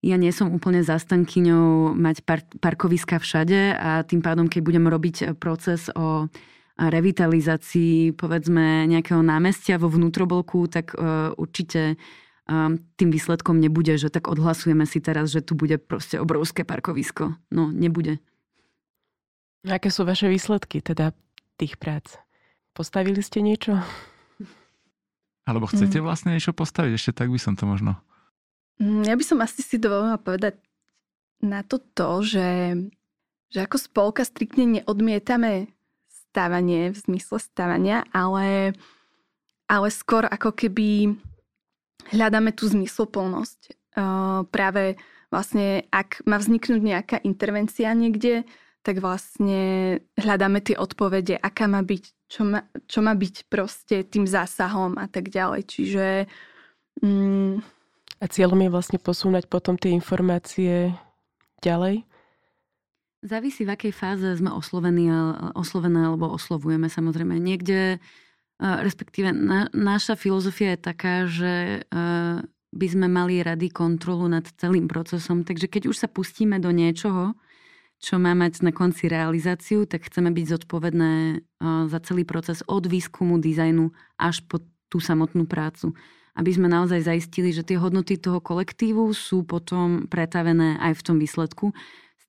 [0.01, 2.23] ja nie som úplne zastankyňou mať
[2.63, 6.31] parkoviska všade a tým pádom, keď budem robiť proces o
[6.77, 10.95] revitalizácii povedzme nejakého námestia vo vnútrobolku, tak
[11.35, 11.99] určite
[12.97, 17.37] tým výsledkom nebude, že tak odhlasujeme si teraz, že tu bude proste obrovské parkovisko.
[17.53, 18.19] No, nebude.
[19.63, 21.13] Aké sú vaše výsledky teda
[21.55, 22.17] tých prác?
[22.73, 23.77] Postavili ste niečo?
[25.45, 26.03] Alebo chcete mm.
[26.03, 26.91] vlastne niečo postaviť?
[26.97, 27.95] Ešte tak by som to možno...
[28.81, 30.57] Mm, ja by som asi si dovolila povedať
[31.45, 32.49] na to to, že,
[33.53, 35.69] že ako spolka striktne neodmietame
[36.31, 38.71] stavanie v zmysle stavania, ale,
[39.67, 41.19] ale skôr ako keby
[42.15, 43.75] hľadáme tú zmysloplnosť.
[44.47, 44.95] Práve
[45.27, 48.47] vlastne, ak má vzniknúť nejaká intervencia niekde,
[48.81, 54.25] tak vlastne hľadáme tie odpovede, aká má byť, čo má, čo má byť proste tým
[54.25, 55.61] zásahom a tak ďalej.
[55.69, 56.05] Čiže...
[57.05, 57.61] Mm,
[58.21, 60.97] a cieľom je vlastne posúnať potom tie informácie
[61.61, 62.05] ďalej?
[63.21, 65.13] Závisí, v akej fáze sme oslovení,
[65.53, 67.37] oslovené alebo oslovujeme samozrejme.
[67.37, 68.01] Niekde
[68.61, 71.85] respektíve na, naša filozofia je taká, že
[72.71, 75.41] by sme mali rady kontrolu nad celým procesom.
[75.45, 77.33] Takže keď už sa pustíme do niečoho,
[78.01, 81.41] čo má mať na konci realizáciu, tak chceme byť zodpovedné
[81.89, 85.93] za celý proces od výskumu, dizajnu až po tú samotnú prácu.
[86.33, 91.17] Aby sme naozaj zaistili, že tie hodnoty toho kolektívu sú potom pretavené aj v tom
[91.21, 91.73] výsledku.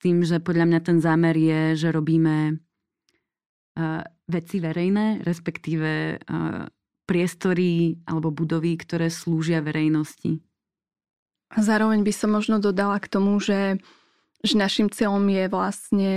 [0.02, 2.58] Tým, že podľa mňa ten zámer je, že robíme
[4.26, 6.18] veci verejné, respektíve
[7.06, 10.42] priestory alebo budovy, ktoré slúžia verejnosti.
[11.52, 13.76] Zároveň by som možno dodala k tomu, že,
[14.40, 16.14] že našim cieľom je vlastne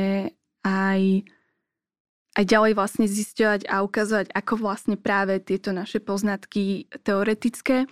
[0.63, 1.28] aj,
[2.39, 7.84] aj ďalej vlastne zisťovať a ukazovať, ako vlastne práve tieto naše poznatky teoretické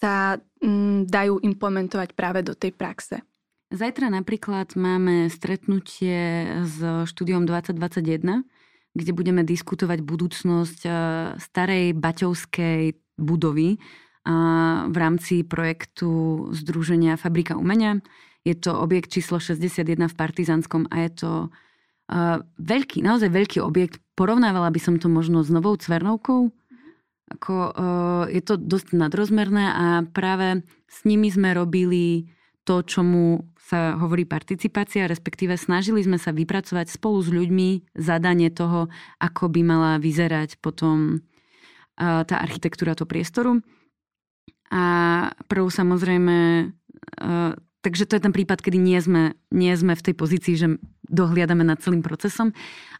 [0.00, 3.20] sa m, dajú implementovať práve do tej praxe.
[3.68, 6.80] Zajtra napríklad máme stretnutie s
[7.12, 8.48] štúdiom 2021,
[8.96, 10.92] kde budeme diskutovať budúcnosť eh,
[11.36, 13.76] starej baťovskej budovy
[14.88, 18.04] v rámci projektu Združenia Fabrika umenia.
[18.44, 21.32] Je to objekt číslo 61 v Partizanskom a je to
[22.12, 24.00] eh, veľký, naozaj veľký objekt.
[24.16, 26.52] Porovnávala by som to možno s novou Cvernovkou.
[27.36, 32.32] Ako, eh, je to dosť nadrozmerné a práve s nimi sme robili
[32.68, 38.88] to, čomu sa hovorí participácia, respektíve snažili sme sa vypracovať spolu s ľuďmi zadanie toho,
[39.20, 41.20] ako by mala vyzerať potom
[42.00, 43.60] tá architektúra toho priestoru.
[44.72, 44.84] A
[45.52, 46.70] prvú samozrejme
[47.78, 50.68] Takže to je ten prípad, kedy nie sme, nie sme v tej pozícii, že
[51.06, 52.50] dohliadame nad celým procesom,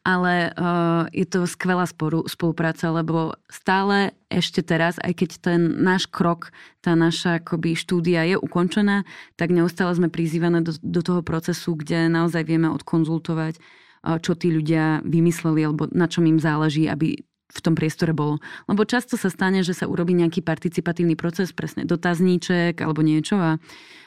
[0.06, 6.06] ale uh, je to skvelá sporu, spolupráca, lebo stále ešte teraz, aj keď ten náš
[6.06, 9.02] krok, tá naša akoby štúdia je ukončená,
[9.34, 14.54] tak neustále sme prizývané do, do toho procesu, kde naozaj vieme odkonzultovať, uh, čo tí
[14.54, 18.38] ľudia vymysleli alebo na čom im záleží, aby v tom priestore bolo.
[18.68, 23.50] Lebo často sa stane, že sa urobí nejaký participatívny proces, presne dotazníček alebo niečo a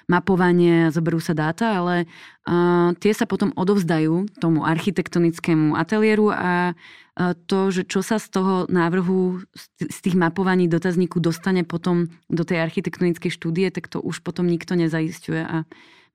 [0.05, 2.05] mapovanie zoberú sa dáta, ale
[2.45, 6.77] uh, tie sa potom odovzdajú tomu architektonickému ateliéru a
[7.21, 9.43] to, že čo sa z toho návrhu,
[9.77, 14.73] z tých mapovaní dotazníku dostane potom do tej architektonickej štúdie, tak to už potom nikto
[14.73, 15.67] nezaistuje a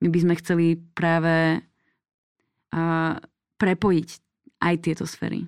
[0.03, 0.65] my by sme chceli
[0.97, 1.61] práve
[3.61, 4.09] prepojiť
[4.57, 5.47] aj tieto sféry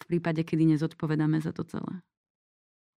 [0.00, 2.00] v prípade, kedy nezodpovedáme za to celé.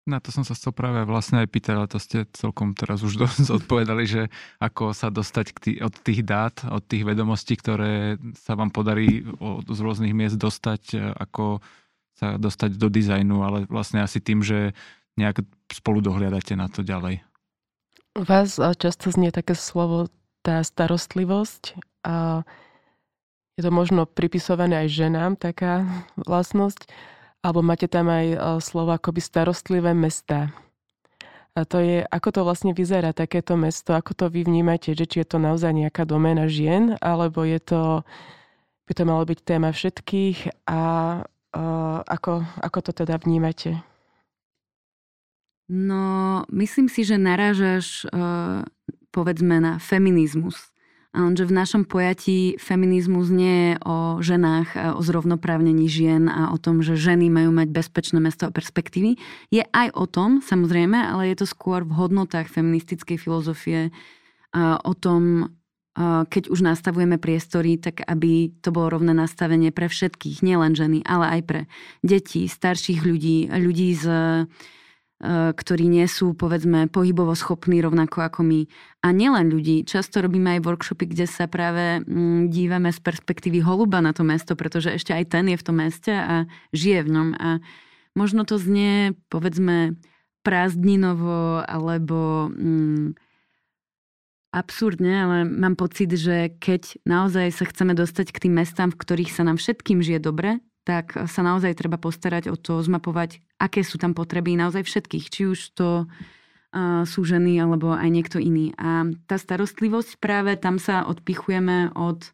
[0.03, 3.15] Na to som sa chcel práve vlastne aj pýtať, ale to ste celkom teraz už
[3.15, 4.21] dosť odpovedali, že
[4.59, 9.23] ako sa dostať k tý, od tých dát, od tých vedomostí, ktoré sa vám podarí
[9.39, 11.63] od, z rôznych miest dostať, e, ako
[12.19, 14.75] sa dostať do dizajnu, ale vlastne asi tým, že
[15.15, 17.23] nejak spolu dohliadate na to ďalej.
[18.13, 20.11] Vás často znie také slovo
[20.45, 22.45] tá starostlivosť a
[23.57, 25.85] je to možno pripisované aj ženám, taká
[26.17, 26.89] vlastnosť,
[27.45, 30.49] alebo máte tam aj e, slovo akoby starostlivé mesta.
[31.53, 35.21] A to je, ako to vlastne vyzerá takéto mesto, ako to vy vnímate, že či
[35.21, 38.01] je to naozaj nejaká doména žien, alebo je to,
[38.89, 40.65] by to malo byť téma všetkých?
[40.65, 40.81] A
[41.21, 43.77] uh, ako, ako to teda vnímate?
[45.69, 48.65] No, myslím si, že narážaš uh,
[49.13, 50.72] povedzme na feminizmus
[51.13, 56.81] že v našom pojatí feminizmus nie je o ženách, o zrovnoprávnení žien a o tom,
[56.81, 59.21] že ženy majú mať bezpečné mesto a perspektívy.
[59.53, 63.93] Je aj o tom, samozrejme, ale je to skôr v hodnotách feministickej filozofie
[64.57, 65.53] o tom,
[66.25, 71.37] keď už nastavujeme priestory, tak aby to bolo rovné nastavenie pre všetkých, nielen ženy, ale
[71.37, 71.61] aj pre
[72.01, 74.05] deti, starších ľudí, ľudí z
[75.31, 78.67] ktorí nie sú, povedzme, pohybovo schopní rovnako ako my.
[79.07, 79.87] A nielen ľudí.
[79.87, 84.59] Často robíme aj workshopy, kde sa práve mm, dívame z perspektívy holuba na to mesto,
[84.59, 86.43] pretože ešte aj ten je v tom meste a
[86.75, 87.29] žije v ňom.
[87.39, 87.49] A
[88.19, 89.95] možno to znie, povedzme,
[90.43, 93.15] prázdninovo alebo mm,
[94.51, 99.31] absurdne, ale mám pocit, že keď naozaj sa chceme dostať k tým mestám, v ktorých
[99.31, 103.95] sa nám všetkým žije dobre, tak sa naozaj treba postarať o to, zmapovať, aké sú
[103.95, 108.75] tam potreby naozaj všetkých, či už to uh, sú ženy alebo aj niekto iný.
[108.75, 112.31] A tá starostlivosť práve tam sa odpichujeme od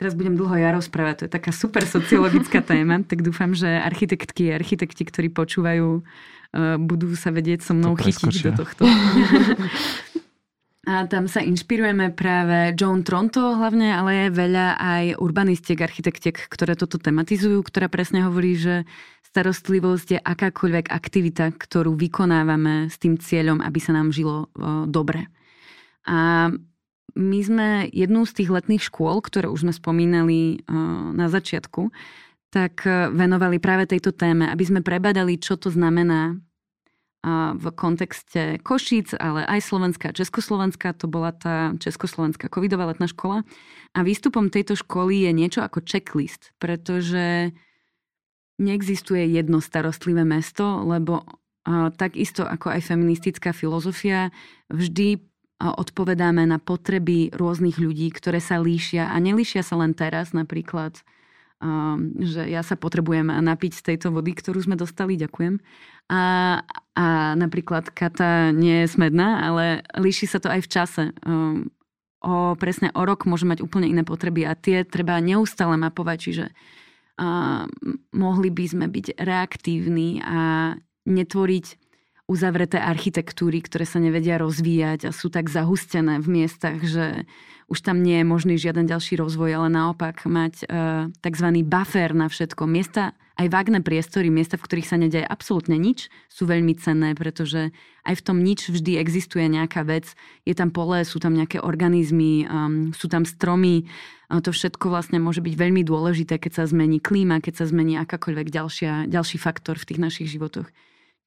[0.00, 4.48] Teraz budem dlho ja rozprávať, to je taká super sociologická téma, tak dúfam, že architektky
[4.48, 6.00] a architekti, ktorí počúvajú,
[6.80, 8.88] budú sa vedieť so mnou chytiť do tohto.
[10.88, 16.72] A tam sa inšpirujeme práve Joan Tronto hlavne, ale je veľa aj urbanistiek, architektiek, ktoré
[16.72, 18.88] toto tematizujú, ktorá presne hovorí, že
[19.28, 24.48] starostlivosť je akákoľvek aktivita, ktorú vykonávame s tým cieľom, aby sa nám žilo
[24.88, 25.28] dobre.
[26.08, 26.48] A
[27.12, 30.64] my sme jednu z tých letných škôl, ktoré už sme spomínali
[31.12, 31.92] na začiatku,
[32.50, 36.34] tak e, venovali práve tejto téme, aby sme prebadali, čo to znamená
[37.56, 40.96] v kontexte Košíc, ale aj Slovenska a Československa.
[40.96, 43.44] To bola tá Československá covidová letná škola.
[43.92, 47.52] A výstupom tejto školy je niečo ako checklist, pretože
[48.56, 51.28] neexistuje jedno starostlivé mesto, lebo
[52.00, 54.32] takisto ako aj feministická filozofia,
[54.72, 55.20] vždy
[55.60, 61.04] odpovedáme na potreby rôznych ľudí, ktoré sa líšia a nelíšia sa len teraz, napríklad
[62.16, 65.60] že ja sa potrebujem napiť z tejto vody, ktorú sme dostali, ďakujem.
[66.10, 66.22] A,
[66.96, 71.04] a napríklad kata nie je smedná, ale líši sa to aj v čase.
[72.20, 76.44] O, presne o rok môže mať úplne iné potreby a tie treba neustále mapovať, čiže
[77.16, 77.64] a,
[78.12, 80.74] mohli by sme byť reaktívni a
[81.08, 81.66] netvoriť
[82.30, 87.26] uzavreté architektúry, ktoré sa nevedia rozvíjať a sú tak zahustené v miestach, že
[87.66, 90.64] už tam nie je možný žiaden ďalší rozvoj, ale naopak mať e,
[91.10, 91.46] tzv.
[91.66, 92.66] buffer na všetko.
[92.70, 97.74] Miesta, aj vágne priestory, miesta, v ktorých sa nedeje absolútne nič, sú veľmi cenné, pretože
[98.06, 100.12] aj v tom nič vždy existuje nejaká vec.
[100.46, 103.86] Je tam pole, sú tam nejaké organizmy, um, sú tam stromy.
[104.30, 107.98] A to všetko vlastne môže byť veľmi dôležité, keď sa zmení klíma, keď sa zmení
[108.02, 110.70] akákoľvek ďalšia, ďalší faktor v tých našich životoch.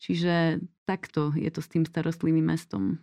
[0.01, 2.99] Čiže takto je to s tým starostlivým mestom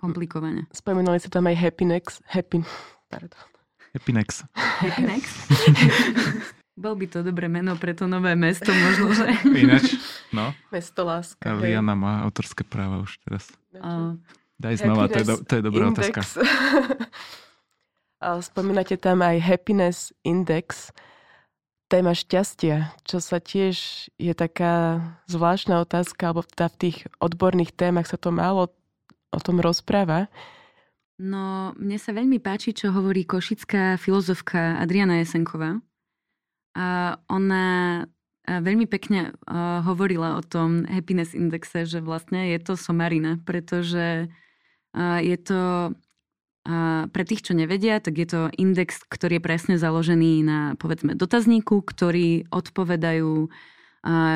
[0.00, 0.66] komplikovane.
[0.72, 2.24] Spomínali sa tam aj Happynex.
[2.24, 2.64] Happy,
[3.12, 3.44] pardon.
[3.92, 4.48] Happynex.
[4.56, 5.24] Happynex?
[6.80, 9.28] Bol by to dobré meno pre to nové mesto, možno, že?
[9.44, 10.00] Ináč,
[10.32, 10.56] no.
[10.72, 11.52] Mesto láska.
[11.60, 13.52] Liana má autorské práva už teraz.
[13.76, 14.16] Uh,
[14.56, 16.08] Daj znova, to je, do, to je dobrá index.
[16.08, 16.20] otázka.
[18.48, 20.92] Spomínate tam aj Happiness Index,
[21.90, 28.06] téma šťastia, čo sa tiež je taká zvláštna otázka, alebo teda v tých odborných témach
[28.06, 28.70] sa to málo
[29.34, 30.30] o tom rozpráva.
[31.18, 35.82] No, mne sa veľmi páči, čo hovorí košická filozofka Adriana Jesenková.
[36.78, 38.06] A ona
[38.46, 39.34] veľmi pekne
[39.84, 44.30] hovorila o tom happiness indexe, že vlastne je to somarina, pretože
[45.20, 45.92] je to
[47.10, 51.82] pre tých, čo nevedia, tak je to index, ktorý je presne založený na, povedzme, dotazníku,
[51.82, 53.48] ktorý odpovedajú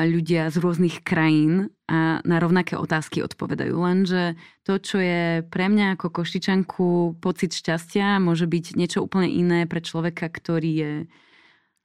[0.05, 3.73] ľudia z rôznych krajín a na rovnaké otázky odpovedajú.
[3.73, 9.65] Lenže to, čo je pre mňa ako koštičanku pocit šťastia, môže byť niečo úplne iné
[9.65, 10.93] pre človeka, ktorý je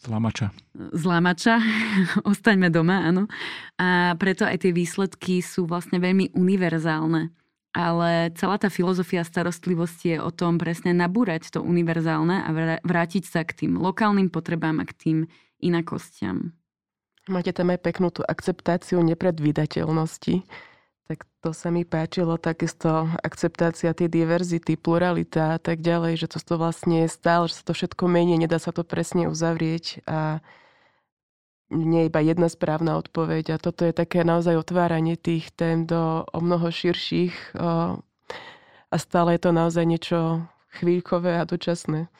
[0.00, 0.48] Zlamača.
[0.96, 1.60] Zlamača.
[2.32, 3.28] Ostaňme doma, áno.
[3.76, 7.28] A preto aj tie výsledky sú vlastne veľmi univerzálne
[7.70, 12.50] ale celá tá filozofia starostlivosti je o tom presne nabúrať to univerzálne a
[12.82, 15.18] vrátiť sa k tým lokálnym potrebám a k tým
[15.62, 16.50] inakostiam.
[17.30, 20.42] Máte tam aj peknú tú akceptáciu nepredvídateľnosti.
[21.06, 26.38] Tak to sa mi páčilo, takisto akceptácia tej diverzity, pluralita a tak ďalej, že to,
[26.42, 30.42] to vlastne je stále, že sa to všetko mení, nedá sa to presne uzavrieť a
[31.70, 36.38] nie iba jedna správna odpoveď a toto je také naozaj otváranie tých tém do o
[36.42, 38.02] mnoho širších o,
[38.90, 40.18] a stále je to naozaj niečo
[40.82, 42.10] chvíľkové a dočasné.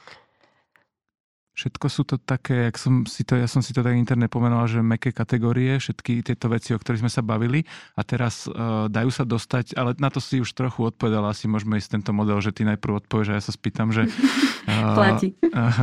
[1.61, 4.65] Všetko sú to také, jak som si to, ja som si to tak interne pomenoval,
[4.65, 9.13] že meké kategórie, všetky tieto veci, o ktorých sme sa bavili a teraz uh, dajú
[9.13, 12.57] sa dostať, ale na to si už trochu odpovedala, asi môžeme ísť tento model, že
[12.57, 14.09] ty najprv odpovieš a ja sa spýtam, že
[14.69, 15.37] Platí.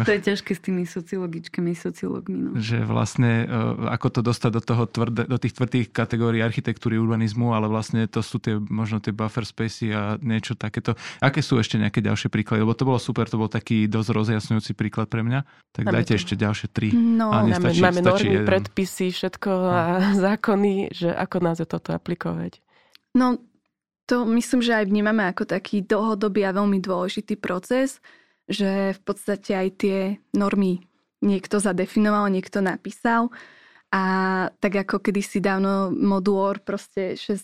[0.05, 2.37] to je ťažké s tými sociologičkami, sociológmi.
[2.37, 2.49] No.
[2.57, 3.45] Že vlastne,
[3.89, 8.21] ako to dostať do, toho tvrdé, do tých tvrdých kategórií architektúry, urbanizmu, ale vlastne to
[8.21, 10.93] sú tie, možno tie buffer spacey a niečo takéto.
[11.23, 12.61] Aké sú ešte nejaké ďalšie príklady?
[12.61, 15.39] Lebo to bolo super, to bol taký dosť rozjasňujúci príklad pre mňa.
[15.73, 16.19] Tak máme dajte to.
[16.19, 16.89] ešte ďalšie tri.
[16.93, 18.47] No, máme, stačí, máme stačí normy, jeden.
[18.47, 20.19] predpisy, všetko a no.
[20.27, 22.61] zákony, že ako nás toto aplikovať.
[23.17, 23.41] No,
[24.07, 27.99] to myslím, že aj vnímame ako taký dlhodobý a veľmi dôležitý proces,
[28.47, 29.97] že v podstate aj tie
[30.31, 30.87] normy
[31.19, 33.29] niekto zadefinoval, niekto napísal
[33.87, 34.03] a
[34.59, 37.41] tak ako kedysi dávno modulor, proste 6 uh, e,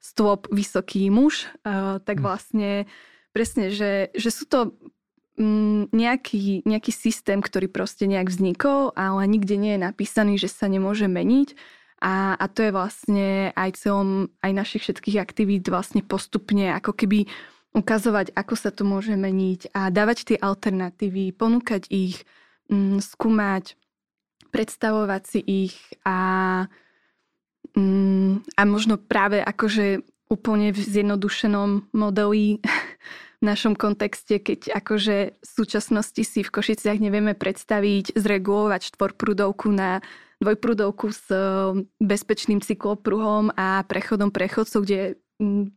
[0.00, 2.24] stôp vysoký muž, uh, tak hm.
[2.24, 2.70] vlastne
[3.36, 4.72] presne, že, že sú to
[5.36, 10.64] um, nejaký, nejaký systém, ktorý proste nejak vznikol, ale nikde nie je napísaný, že sa
[10.64, 11.52] nemôže meniť
[12.00, 17.28] a, a to je vlastne aj celom, aj našich všetkých aktivít vlastne postupne ako keby
[17.70, 22.26] ukazovať, ako sa to môže meniť a dávať tie alternatívy, ponúkať ich,
[22.66, 23.78] mm, skúmať,
[24.50, 26.66] predstavovať si ich a,
[27.78, 32.58] mm, a možno práve akože úplne v zjednodušenom modeli
[33.40, 40.02] v našom kontexte, keď akože v súčasnosti si v Košiciach nevieme predstaviť zregulovať štvorprúdovku na
[40.40, 41.40] dvojprúdovku s eh,
[42.02, 45.20] bezpečným cyklopruhom a prechodom prechodcov, kde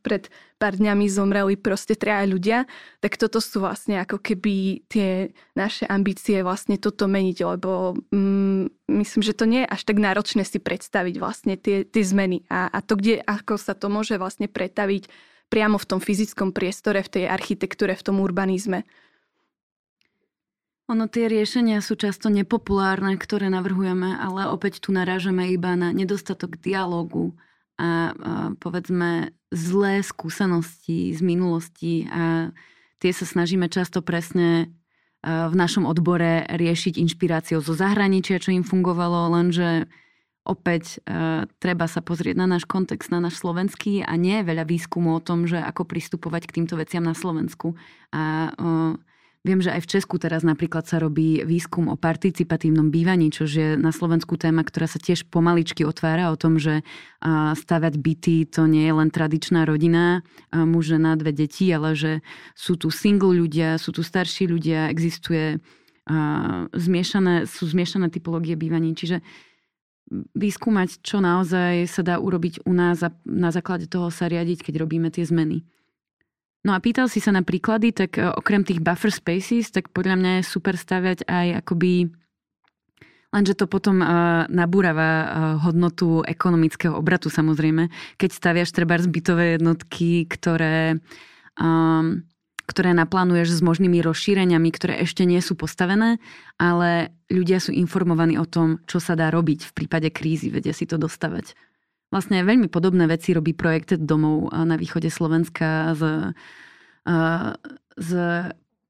[0.04, 0.28] pred
[0.60, 2.58] pár dňami zomreli proste traja ľudia,
[3.00, 9.22] tak toto sú vlastne ako keby tie naše ambície vlastne toto meniť, lebo mm, myslím,
[9.24, 12.80] že to nie je až tak náročné si predstaviť vlastne tie, tie zmeny a, a
[12.84, 15.08] to, kde, ako sa to môže vlastne pretaviť
[15.48, 18.84] priamo v tom fyzickom priestore, v tej architektúre, v tom urbanizme.
[20.92, 26.60] Ono tie riešenia sú často nepopulárne, ktoré navrhujeme, ale opäť tu narážame iba na nedostatok
[26.60, 27.32] dialogu
[27.78, 27.92] a, a
[28.58, 32.54] povedzme zlé skúsenosti z minulosti a
[32.98, 34.74] tie sa snažíme často presne
[35.24, 39.88] v našom odbore riešiť inšpiráciou zo zahraničia, čo im fungovalo, lenže
[40.44, 44.68] opäť e, treba sa pozrieť na náš kontext, na náš slovenský a nie je veľa
[44.68, 47.80] výskumu o tom, že ako pristupovať k týmto veciam na Slovensku.
[48.12, 49.00] A e,
[49.44, 53.76] Viem, že aj v Česku teraz napríklad sa robí výskum o participatívnom bývaní, čo je
[53.76, 56.80] na Slovensku téma, ktorá sa tiež pomaličky otvára o tom, že
[57.60, 60.24] stavať byty to nie je len tradičná rodina,
[60.56, 62.24] muž, žena, dve deti, ale že
[62.56, 65.60] sú tu single ľudia, sú tu starší ľudia, existuje
[66.72, 68.96] zmiešané, sú zmiešané typológie bývaní.
[68.96, 69.20] Čiže
[70.40, 74.88] vyskúmať, čo naozaj sa dá urobiť u nás a na základe toho sa riadiť, keď
[74.88, 75.68] robíme tie zmeny.
[76.64, 80.16] No a pýtal si sa na príklady, tak e, okrem tých buffer spaces, tak podľa
[80.16, 82.12] mňa je super staviať aj akoby
[83.34, 85.26] Lenže to potom uh, nabúrava uh,
[85.66, 87.90] hodnotu ekonomického obratu samozrejme.
[88.22, 91.02] Keď staviaš treba zbytové jednotky, ktoré,
[91.58, 92.22] um,
[92.70, 96.22] ktoré naplánuješ s možnými rozšíreniami, ktoré ešte nie sú postavené,
[96.62, 100.86] ale ľudia sú informovaní o tom, čo sa dá robiť v prípade krízy, vedia si
[100.86, 101.58] to dostavať.
[102.14, 106.04] Vlastne veľmi podobné veci robí projekt domov na východe Slovenska s,
[107.98, 108.10] s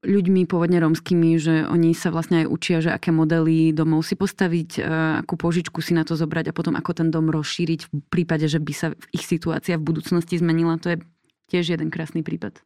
[0.04, 4.84] ľuďmi pôvodne romskými, že oni sa vlastne aj učia, že aké modely domov si postaviť,
[5.24, 8.60] akú požičku si na to zobrať a potom ako ten dom rozšíriť v prípade, že
[8.60, 10.76] by sa ich situácia v budúcnosti zmenila.
[10.84, 11.00] To je
[11.48, 12.60] tiež jeden krásny prípad.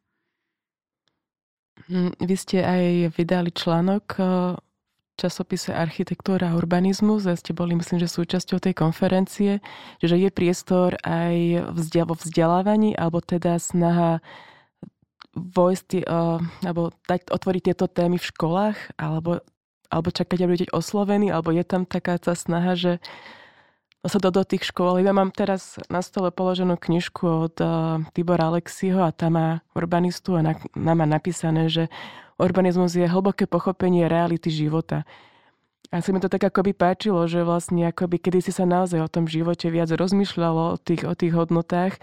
[1.87, 4.19] Hm, vy ste aj vydali článok
[5.19, 9.59] časopise Architektúra a urbanizmus a ste boli, myslím, že súčasťou tej konferencie,
[9.99, 11.66] že je priestor aj
[12.07, 14.23] vo vzdelávaní, alebo teda snaha
[15.35, 19.43] vojsť, uh, alebo dať, otvoriť tieto témy v školách, alebo,
[19.91, 22.93] alebo čakať, aby byť oslovení, alebo je tam taká tá snaha, že
[24.07, 25.03] sa do, tých škôl.
[25.03, 30.38] Ja mám teraz na stole položenú knižku od uh, Tibora Alexiho a tam má urbanistu
[30.38, 31.90] a na, má napísané, že
[32.38, 35.03] urbanizmus je hlboké pochopenie reality života.
[35.90, 39.11] A sa mi to tak akoby páčilo, že vlastne akoby kedy si sa naozaj o
[39.11, 41.96] tom živote viac rozmýšľalo, o tých, o tých hodnotách,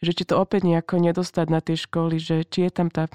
[0.00, 3.10] že či to opäť nejako nedostať na tie školy, že či je tam tá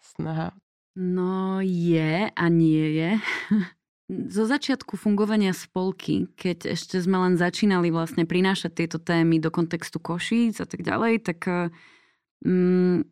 [0.00, 0.54] snaha.
[0.94, 3.10] No je a nie je.
[4.04, 9.96] Zo začiatku fungovania spolky, keď ešte sme len začínali vlastne prinášať tieto témy do kontextu
[9.96, 11.72] Košíc a tak ďalej, tak
[12.44, 13.08] mm,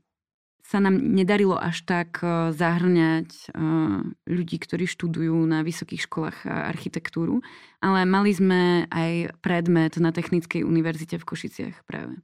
[0.73, 3.45] sa nám nedarilo až tak e, zahrňať e,
[4.25, 7.45] ľudí, ktorí študujú na vysokých školách architektúru,
[7.85, 12.17] ale mali sme aj predmet na Technickej univerzite v Košiciach práve,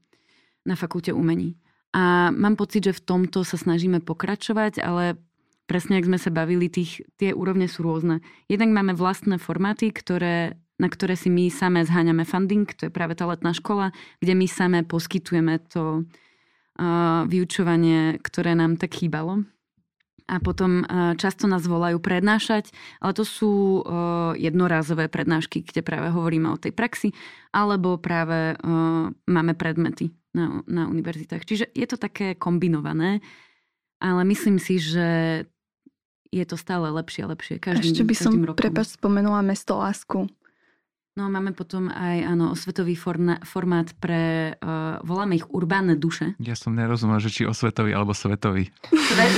[0.64, 1.60] na fakulte umení.
[1.92, 5.20] A mám pocit, že v tomto sa snažíme pokračovať, ale
[5.68, 8.24] presne ak sme sa bavili, tých, tie úrovne sú rôzne.
[8.48, 13.12] Jednak máme vlastné formáty, ktoré, na ktoré si my samé zháňame funding, to je práve
[13.12, 16.08] tá letná škola, kde my samé poskytujeme to,
[17.26, 19.42] vyučovanie, ktoré nám tak chýbalo.
[20.28, 20.84] a potom
[21.16, 22.68] často nás volajú prednášať,
[23.00, 23.80] ale to sú
[24.36, 27.16] jednorázové prednášky, kde práve hovoríme o tej praxi,
[27.50, 28.54] alebo práve
[29.24, 31.48] máme predmety na, na univerzitách.
[31.48, 33.24] Čiže je to také kombinované,
[34.04, 35.08] ale myslím si, že
[36.28, 37.56] je to stále lepšie a lepšie.
[37.60, 40.28] Každým, Ešte by som, prepač, spomenula Mesto lásku.
[41.18, 46.38] No máme potom aj áno, osvetový forna, formát pre, uh, voláme ich urbánne duše.
[46.38, 48.70] Ja som nerozumel, že či osvetový alebo svetový.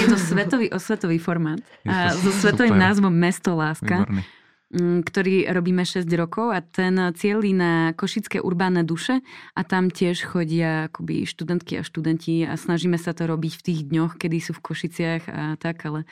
[0.04, 1.56] Je to svetový osvetový formát.
[1.88, 2.84] A so svetovým super.
[2.84, 4.04] názvom Mesto láska.
[4.04, 4.40] Výborný
[4.78, 9.18] ktorý robíme 6 rokov a ten cieľí na košické urbánne duše
[9.58, 13.80] a tam tiež chodia akoby študentky a študenti a snažíme sa to robiť v tých
[13.90, 16.06] dňoch, kedy sú v Košiciach a tak, ale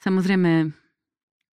[0.00, 0.72] samozrejme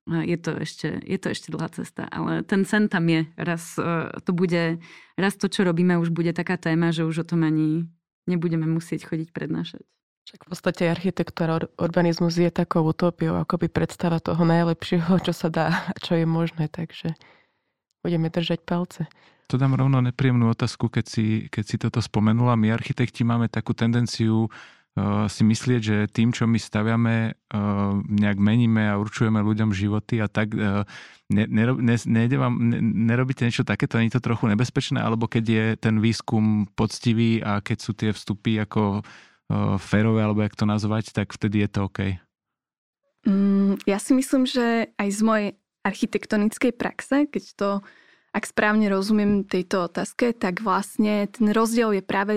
[0.07, 3.27] je to ešte, je to ešte dlhá cesta, ale ten sen tam je.
[3.35, 4.79] Raz e, to bude,
[5.19, 7.91] raz to, čo robíme, už bude taká téma, že už o tom ani
[8.23, 9.83] nebudeme musieť chodiť prednášať.
[10.27, 15.91] Však v podstate architektúra, urbanizmus je takou utopiou, akoby predstava toho najlepšieho, čo sa dá
[15.91, 17.15] a čo je možné, takže
[18.03, 19.07] budeme držať palce.
[19.47, 22.59] To dám rovno nepríjemnú otázku, keď si, keď si toto spomenula.
[22.59, 24.51] My architekti máme takú tendenciu Eh,
[25.29, 27.37] si myslieť, že tým, čo my staviame,
[28.09, 31.63] nejak meníme a určujeme ľuďom životy a tak, ne, ne,
[32.01, 36.01] ne, vám, ne, nerobíte niečo takéto, nie je to trochu nebezpečné, alebo keď je ten
[36.01, 39.05] výskum poctivý a keď sú tie vstupy ako
[39.77, 41.99] férové, alebo jak to nazvať, tak vtedy je to OK?
[43.27, 45.49] Mm, ja si myslím, že aj z mojej
[45.87, 47.69] architektonickej praxe, keď to,
[48.35, 52.33] ak správne rozumiem tejto otázke, tak vlastne ten rozdiel je práve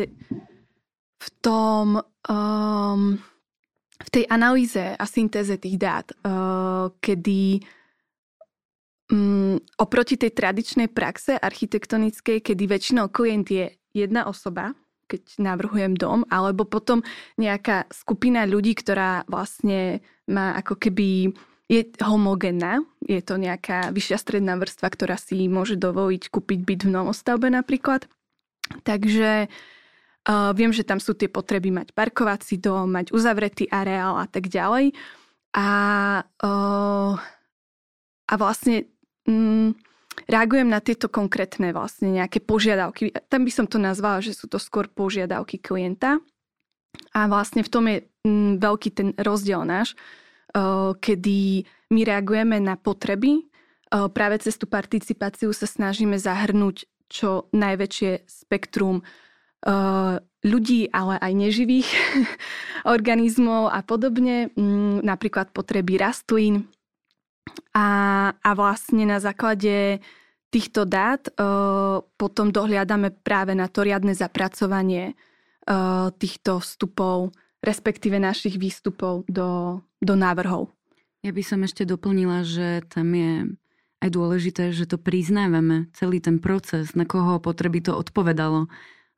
[1.21, 3.21] v tom, um,
[4.01, 7.61] v tej analýze a syntéze tých dát, uh, kedy
[9.13, 14.73] um, oproti tej tradičnej praxe architektonickej, kedy väčšinou klient je jedna osoba,
[15.05, 17.05] keď navrhujem dom, alebo potom
[17.37, 20.01] nejaká skupina ľudí, ktorá vlastne
[20.31, 21.35] má ako keby
[21.71, 26.95] je homogénna, je to nejaká vyššia stredná vrstva, ktorá si môže dovoliť kúpiť byt v
[26.99, 28.11] novostavbe napríklad.
[28.83, 29.51] Takže uh,
[30.29, 34.93] Viem, že tam sú tie potreby mať parkovací dom, mať uzavretý areál a tak ďalej.
[35.57, 35.69] A,
[36.23, 37.13] uh,
[38.29, 38.87] a vlastne
[39.27, 39.75] um,
[40.31, 43.11] reagujem na tieto konkrétne vlastne nejaké požiadavky.
[43.27, 46.23] Tam by som to nazvala, že sú to skôr požiadavky klienta.
[47.17, 49.97] A vlastne v tom je um, veľký ten rozdiel náš,
[50.55, 53.51] uh, kedy my reagujeme na potreby.
[53.91, 59.03] Uh, práve cez tú participáciu sa snažíme zahrnúť čo najväčšie spektrum
[60.41, 61.89] ľudí, ale aj neživých
[62.97, 66.69] organizmov a podobne, mm, napríklad potreby rastlín.
[67.75, 67.89] A,
[68.31, 69.99] a vlastne na základe
[70.51, 71.31] týchto dát
[72.19, 75.15] potom dohliadame práve na to riadne zapracovanie
[76.19, 77.31] týchto vstupov,
[77.63, 80.71] respektíve našich výstupov do, do návrhov.
[81.23, 83.55] Ja by som ešte doplnila, že tam je
[84.01, 88.67] aj dôležité, že to priznávame, celý ten proces, na koho potreby to odpovedalo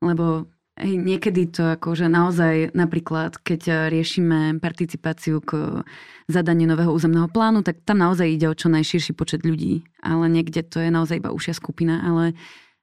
[0.03, 5.83] lebo hej, niekedy to akože naozaj napríklad, keď riešime participáciu k
[6.27, 9.85] zadaniu nového územného plánu, tak tam naozaj ide o čo najširší počet ľudí.
[10.01, 12.25] Ale niekde to je naozaj iba užšia skupina, ale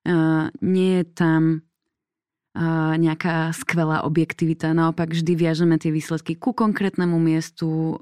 [0.08, 1.42] uh, nie je tam
[2.56, 4.72] uh, nejaká skvelá objektivita.
[4.72, 7.98] Naopak vždy viažeme tie výsledky ku konkrétnemu miestu,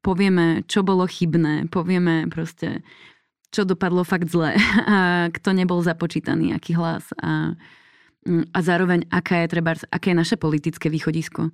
[0.00, 2.86] povieme, čo bolo chybné, povieme proste,
[3.52, 4.54] čo dopadlo fakt zle
[4.94, 7.81] a kto nebol započítaný, aký hlas a Mm,
[8.28, 11.50] a zároveň, aká je, treba, aké je naše politické východisko.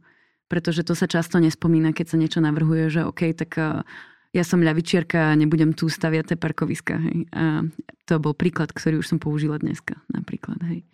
[0.49, 3.85] Pretože to sa často nespomína, keď sa niečo navrhuje, že OK, tak eh,
[4.33, 6.95] ja som ľavičierka a nebudem tu staviať tie parkoviska.
[7.01, 7.19] Hej.
[7.33, 7.65] A
[8.05, 10.61] to bol príklad, ktorý už som použila dneska napríklad.
[10.69, 10.85] Hej.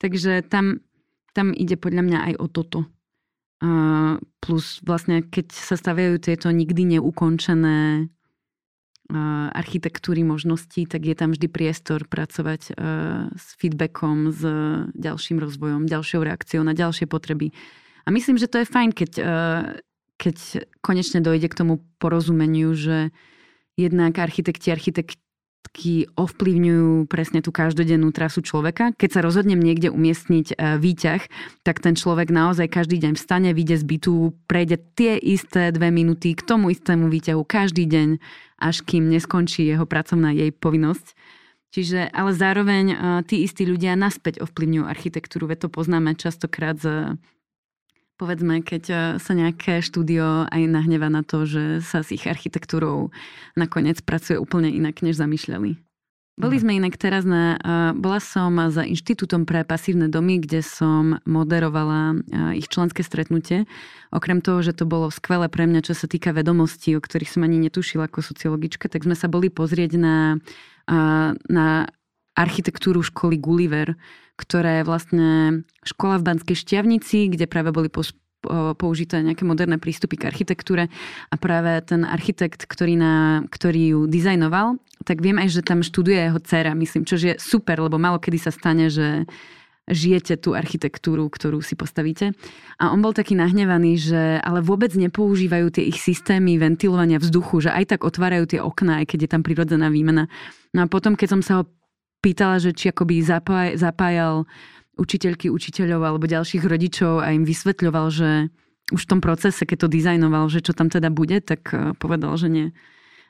[0.00, 0.84] Takže tam,
[1.32, 2.80] tam ide podľa mňa aj o toto.
[3.62, 3.70] A
[4.42, 8.10] plus vlastne, keď sa staviajú tieto nikdy neukončené
[9.52, 12.74] architektúry možností, tak je tam vždy priestor pracovať
[13.36, 14.42] s feedbackom, s
[14.96, 17.54] ďalším rozvojom, ďalšou reakciou na ďalšie potreby.
[18.02, 19.12] A myslím, že to je fajn, keď,
[20.18, 20.36] keď
[20.82, 23.14] konečne dojde k tomu porozumeniu, že
[23.78, 25.21] jednak architekti, architekt,
[25.62, 28.90] všetky ovplyvňujú presne tú každodennú trasu človeka.
[28.98, 31.22] Keď sa rozhodnem niekde umiestniť e, výťah,
[31.62, 34.14] tak ten človek naozaj každý deň vstane, vyjde z bytu,
[34.50, 38.18] prejde tie isté dve minúty k tomu istému výťahu každý deň,
[38.58, 41.14] až kým neskončí jeho pracovná jej povinnosť.
[41.72, 42.96] Čiže, ale zároveň e,
[43.30, 47.16] tí istí ľudia naspäť ovplyvňujú architektúru, veď to poznáme častokrát z
[48.22, 53.10] povedzme, keď e, sa nejaké štúdio aj nahneva na to, že sa s ich architektúrou
[53.58, 55.74] nakoniec pracuje úplne inak, než zamýšľali.
[56.32, 57.60] Boli sme inak teraz na...
[57.60, 63.68] Uh, bola som za Inštitútom pre pasívne domy, kde som moderovala uh, ich členské stretnutie.
[64.08, 67.44] Okrem toho, že to bolo skvelé pre mňa, čo sa týka vedomostí, o ktorých som
[67.44, 70.40] ani netušila ako sociologička, tak sme sa boli pozrieť na,
[71.52, 71.66] na
[72.32, 73.94] architektúru školy Gulliver,
[74.40, 75.28] ktorá je vlastne
[75.84, 77.92] škola v Banskej Šťavnici, kde práve boli
[78.74, 80.90] použité nejaké moderné prístupy k architektúre
[81.30, 86.30] a práve ten architekt, ktorý, na, ktorý ju dizajnoval, tak viem aj, že tam študuje
[86.30, 89.30] jeho dcera, myslím, čo je super, lebo malo kedy sa stane, že
[89.90, 92.38] žijete tú architektúru, ktorú si postavíte.
[92.78, 97.74] A on bol taký nahnevaný, že ale vôbec nepoužívajú tie ich systémy ventilovania vzduchu, že
[97.74, 100.30] aj tak otvárajú tie okná, aj keď je tam prirodzená výmena.
[100.70, 101.64] No a potom, keď som sa ho
[102.22, 104.34] pýtala, že či akoby zapájal, zapájal
[104.96, 108.30] učiteľky, učiteľov alebo ďalších rodičov a im vysvetľoval, že
[108.94, 112.36] už v tom procese, keď to dizajnoval, že čo tam teda bude, tak e, povedal,
[112.36, 112.68] že nie.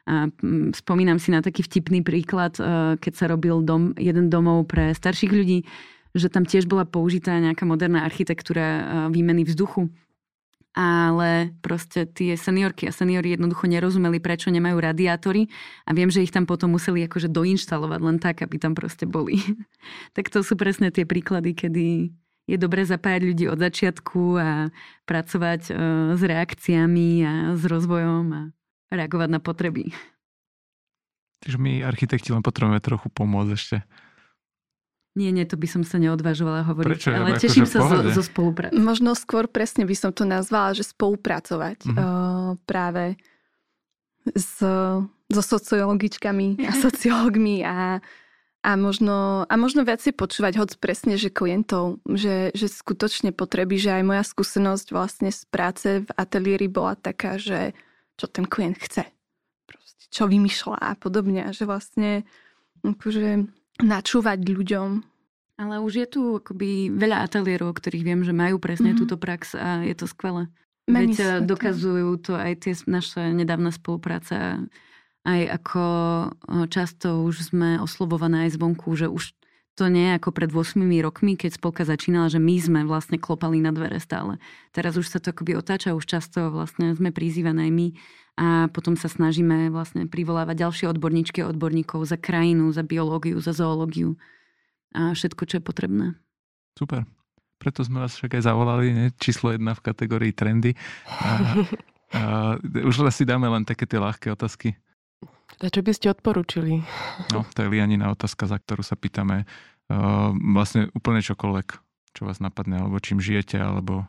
[0.03, 0.27] A
[0.75, 5.31] spomínam si na taký vtipný príklad, e, keď sa robil dom, jeden domov pre starších
[5.31, 5.63] ľudí,
[6.13, 8.83] že tam tiež bola použitá nejaká moderná architektúra e,
[9.15, 9.89] výmeny vzduchu
[10.73, 15.53] ale proste tie seniorky a seniori jednoducho nerozumeli, prečo nemajú radiátory
[15.85, 19.37] a viem, že ich tam potom museli akože doinštalovať len tak, aby tam proste boli.
[20.17, 21.87] tak to sú presne tie príklady, kedy
[22.49, 24.51] je dobre zapájať ľudí od začiatku a
[25.07, 25.73] pracovať e,
[26.19, 28.43] s reakciami a s rozvojom a
[28.91, 29.95] reagovať na potreby.
[31.43, 33.77] Takže my architekti len potrebujeme trochu pomôcť ešte.
[35.13, 37.09] Nie, nie, to by som sa neodvážovala hovoriť, Prečo?
[37.11, 38.11] ale Ako teším sa v zo, pohode.
[38.13, 38.73] zo spolupráce.
[38.75, 41.95] Možno skôr presne by som to nazvala, že spolupracovať Mhm.
[41.95, 42.05] uh,
[42.65, 43.21] práve
[44.33, 44.57] s,
[45.29, 48.01] so sociologičkami a sociológmi a,
[48.63, 53.77] a, možno, a možno viac si počúvať hoď presne, že klientov, že, že skutočne potreby,
[53.77, 57.77] že aj moja skúsenosť vlastne z práce v ateliéri bola taká, že
[58.15, 59.05] čo ten klient chce.
[59.67, 61.45] Proste, čo vymýšľa a podobne.
[61.45, 62.23] A že vlastne
[62.81, 63.45] akože
[63.83, 64.91] načúvať ľuďom.
[65.61, 68.99] Ale už je tu akoby veľa ateliérov, o ktorých viem, že majú presne Mhm.
[68.99, 70.49] túto prax a je to skvelé.
[70.89, 71.55] Mení Veď to.
[71.55, 74.59] dokazujú to aj tie naše nedávna spolupráca,
[75.23, 75.83] aj ako
[76.51, 79.31] o, často už sme oslovované aj zvonku, že už
[79.79, 83.63] to nie je ako pred 8 rokmi, keď spolka začínala, že my sme vlastne klopali
[83.63, 84.37] na dvere stále.
[84.75, 87.87] Teraz už sa to akoby otáča, už často vlastne sme prizývané aj my
[88.37, 93.53] a potom sa snažíme vlastne privolávať ďalšie odborníčky a odborníkov za krajinu, za biológiu, za
[93.53, 94.17] zoológiu
[94.93, 96.07] a všetko, čo je potrebné.
[96.77, 97.05] Super.
[97.61, 99.07] Preto sme vás však aj zavolali, ne?
[99.21, 100.75] číslo jedna v kategórii trendy.
[101.07, 101.31] A,
[102.11, 102.23] a,
[102.89, 104.75] už si dáme len také tie ľahké otázky.
[105.61, 106.83] A čo by ste odporúčili?
[107.31, 111.69] No, to je Lianina otázka, za ktorú sa pýtame uh, vlastne úplne čokoľvek,
[112.17, 114.09] čo vás napadne, alebo čím žijete, alebo...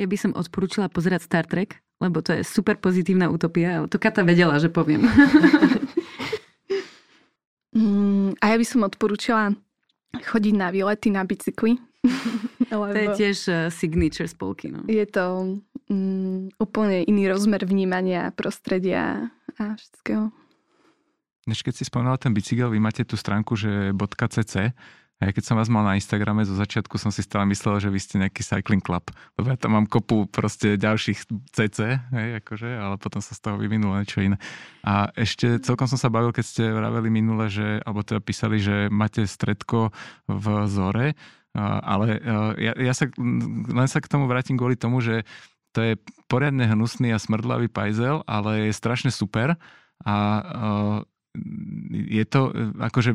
[0.00, 3.84] Ja by som odporúčila pozerať Star Trek, lebo to je super pozitívna utopia.
[3.86, 5.04] To Kata vedela, že poviem.
[7.70, 9.54] Mm, a ja by som odporúčala
[10.10, 11.78] chodiť na výlety na bicykli.
[12.70, 14.74] to je tiež uh, signature spolky.
[14.74, 14.82] No.
[14.90, 20.34] je to mm, úplne iný rozmer vnímania prostredia a všetkého.
[21.46, 23.94] Než keď si spomínala ten bicykel, vy máte tú stránku, že
[24.34, 24.74] .cc
[25.20, 27.92] a ja keď som vás mal na Instagrame zo začiatku, som si stále myslel, že
[27.92, 32.70] vy ste nejaký cycling club, lebo ja tam mám kopu proste ďalších CC, hej, akože,
[32.72, 34.40] ale potom sa z toho vyvinulo niečo iné.
[34.80, 38.88] A ešte celkom som sa bavil, keď ste vraveli minule, že, alebo teda písali, že
[38.88, 39.92] máte stredko
[40.24, 41.12] v Zore,
[41.58, 43.04] ale a, ja, ja sa
[43.68, 45.28] len sa k tomu vrátim kvôli tomu, že
[45.76, 45.92] to je
[46.32, 49.54] poriadne hnusný a smrdlavý pajzel, ale je strašne super.
[50.00, 50.16] A a
[51.90, 53.14] je to, e, akože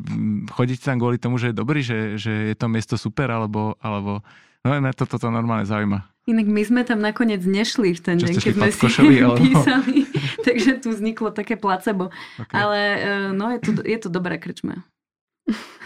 [0.52, 4.24] chodíte tam kvôli tomu, že je dobrý, že, že je to miesto super, alebo, alebo
[4.64, 6.08] no na to toto normálne zaujíma.
[6.26, 9.46] Inak my sme tam nakoniec nešli v ten Čo deň, keď sme si košeli, alebo-
[9.46, 10.10] písali.
[10.42, 12.10] Takže tu vzniklo také placebo.
[12.42, 12.56] Okay.
[12.58, 14.82] Ale uh, no, je to, je to dobré krčme.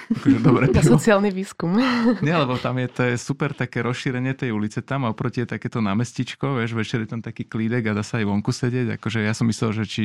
[0.09, 0.97] Akože dobre Na pivo.
[0.97, 1.77] sociálny výskum.
[2.25, 5.53] Nie, lebo tam je, to je super také rozšírenie tej ulice tam a oproti je
[5.53, 8.97] takéto námestičko, vieš, večer je tam taký klídek a dá sa aj vonku sedieť.
[8.97, 10.03] Akože ja som myslel, že či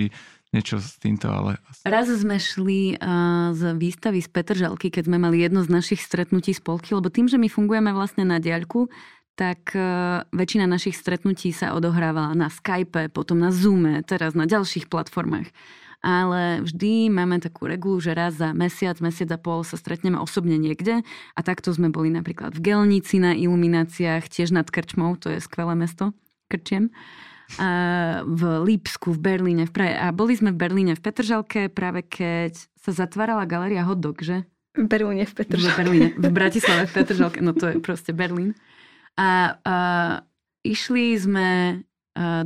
[0.52, 1.56] niečo s týmto, ale
[1.88, 6.52] Raz sme šli uh, z výstavy z Petržalky, keď sme mali jedno z našich stretnutí
[6.52, 8.92] spolky, lebo tým, že my fungujeme vlastne na diaľku,
[9.34, 14.86] tak uh, väčšina našich stretnutí sa odohrávala na Skype, potom na Zoome, teraz na ďalších
[14.92, 15.48] platformách.
[16.04, 20.60] Ale vždy máme takú regulu, že raz za mesiac, mesiac a pol sa stretneme osobne
[20.60, 21.00] niekde.
[21.32, 25.72] A takto sme boli napríklad v Gelnici na ilumináciách, tiež nad Krčmou, to je skvelé
[25.72, 26.12] mesto,
[26.52, 26.92] Krčiem
[27.60, 27.70] a
[28.24, 29.94] v Lípsku, v Berlíne, v Prahe.
[30.00, 34.48] A boli sme v Berlíne v Petržalke práve keď sa zatvárala galéria Hot Dog, že?
[34.74, 35.78] V Berlíne v V Petržalke.
[35.78, 36.08] Berlíne.
[36.18, 37.40] V Bratislave v Petržalke.
[37.44, 38.56] No to je proste Berlín.
[39.14, 39.76] A, a
[40.66, 41.80] išli sme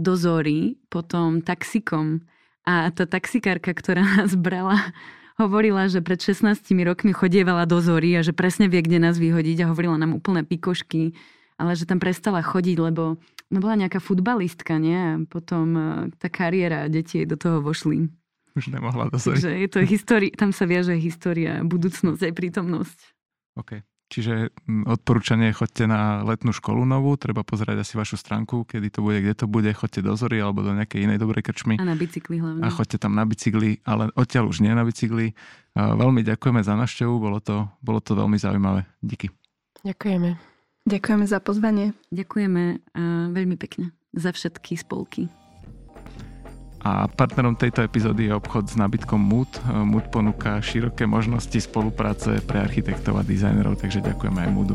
[0.01, 2.25] do Zory potom taxikom
[2.69, 4.93] a tá taxikárka, ktorá nás brala,
[5.41, 9.65] hovorila, že pred 16 rokmi chodievala do Zory a že presne vie, kde nás vyhodiť
[9.65, 11.17] a hovorila nám úplné pikošky,
[11.57, 13.17] ale že tam prestala chodiť, lebo
[13.49, 14.99] no bola nejaká futbalistka, nie?
[14.99, 15.83] A potom e,
[16.21, 18.13] tá kariéra detí do toho vošli.
[18.53, 19.41] Už nemohla do Zory.
[19.41, 22.99] Takže je to história, tam sa viaže história, budúcnosť aj prítomnosť.
[23.57, 23.81] OK.
[24.09, 29.05] Čiže mm, odporúčanie, choďte na letnú školu novú, treba pozerať asi vašu stránku, kedy to
[29.05, 31.77] bude, kde to bude, choďte do Zory alebo do nejakej inej dobrej krčmy.
[31.77, 32.65] A na bicykli hlavne.
[32.65, 35.37] A choďte tam na bicykli, ale odtiaľ už nie na bicykli.
[35.77, 38.89] Veľmi ďakujeme za návštevu, bolo to, bolo to veľmi zaujímavé.
[39.05, 39.29] Díky.
[39.85, 40.41] Ďakujeme.
[40.89, 41.93] Ďakujeme za pozvanie.
[42.09, 45.29] Ďakujeme uh, veľmi pekne za všetky spolky.
[46.89, 49.61] A partnerom tejto epizódy je obchod s nábytkom Mood.
[49.69, 54.73] Mood ponúka široké možnosti spolupráce pre architektov a dizajnerov, takže ďakujeme aj Moodu.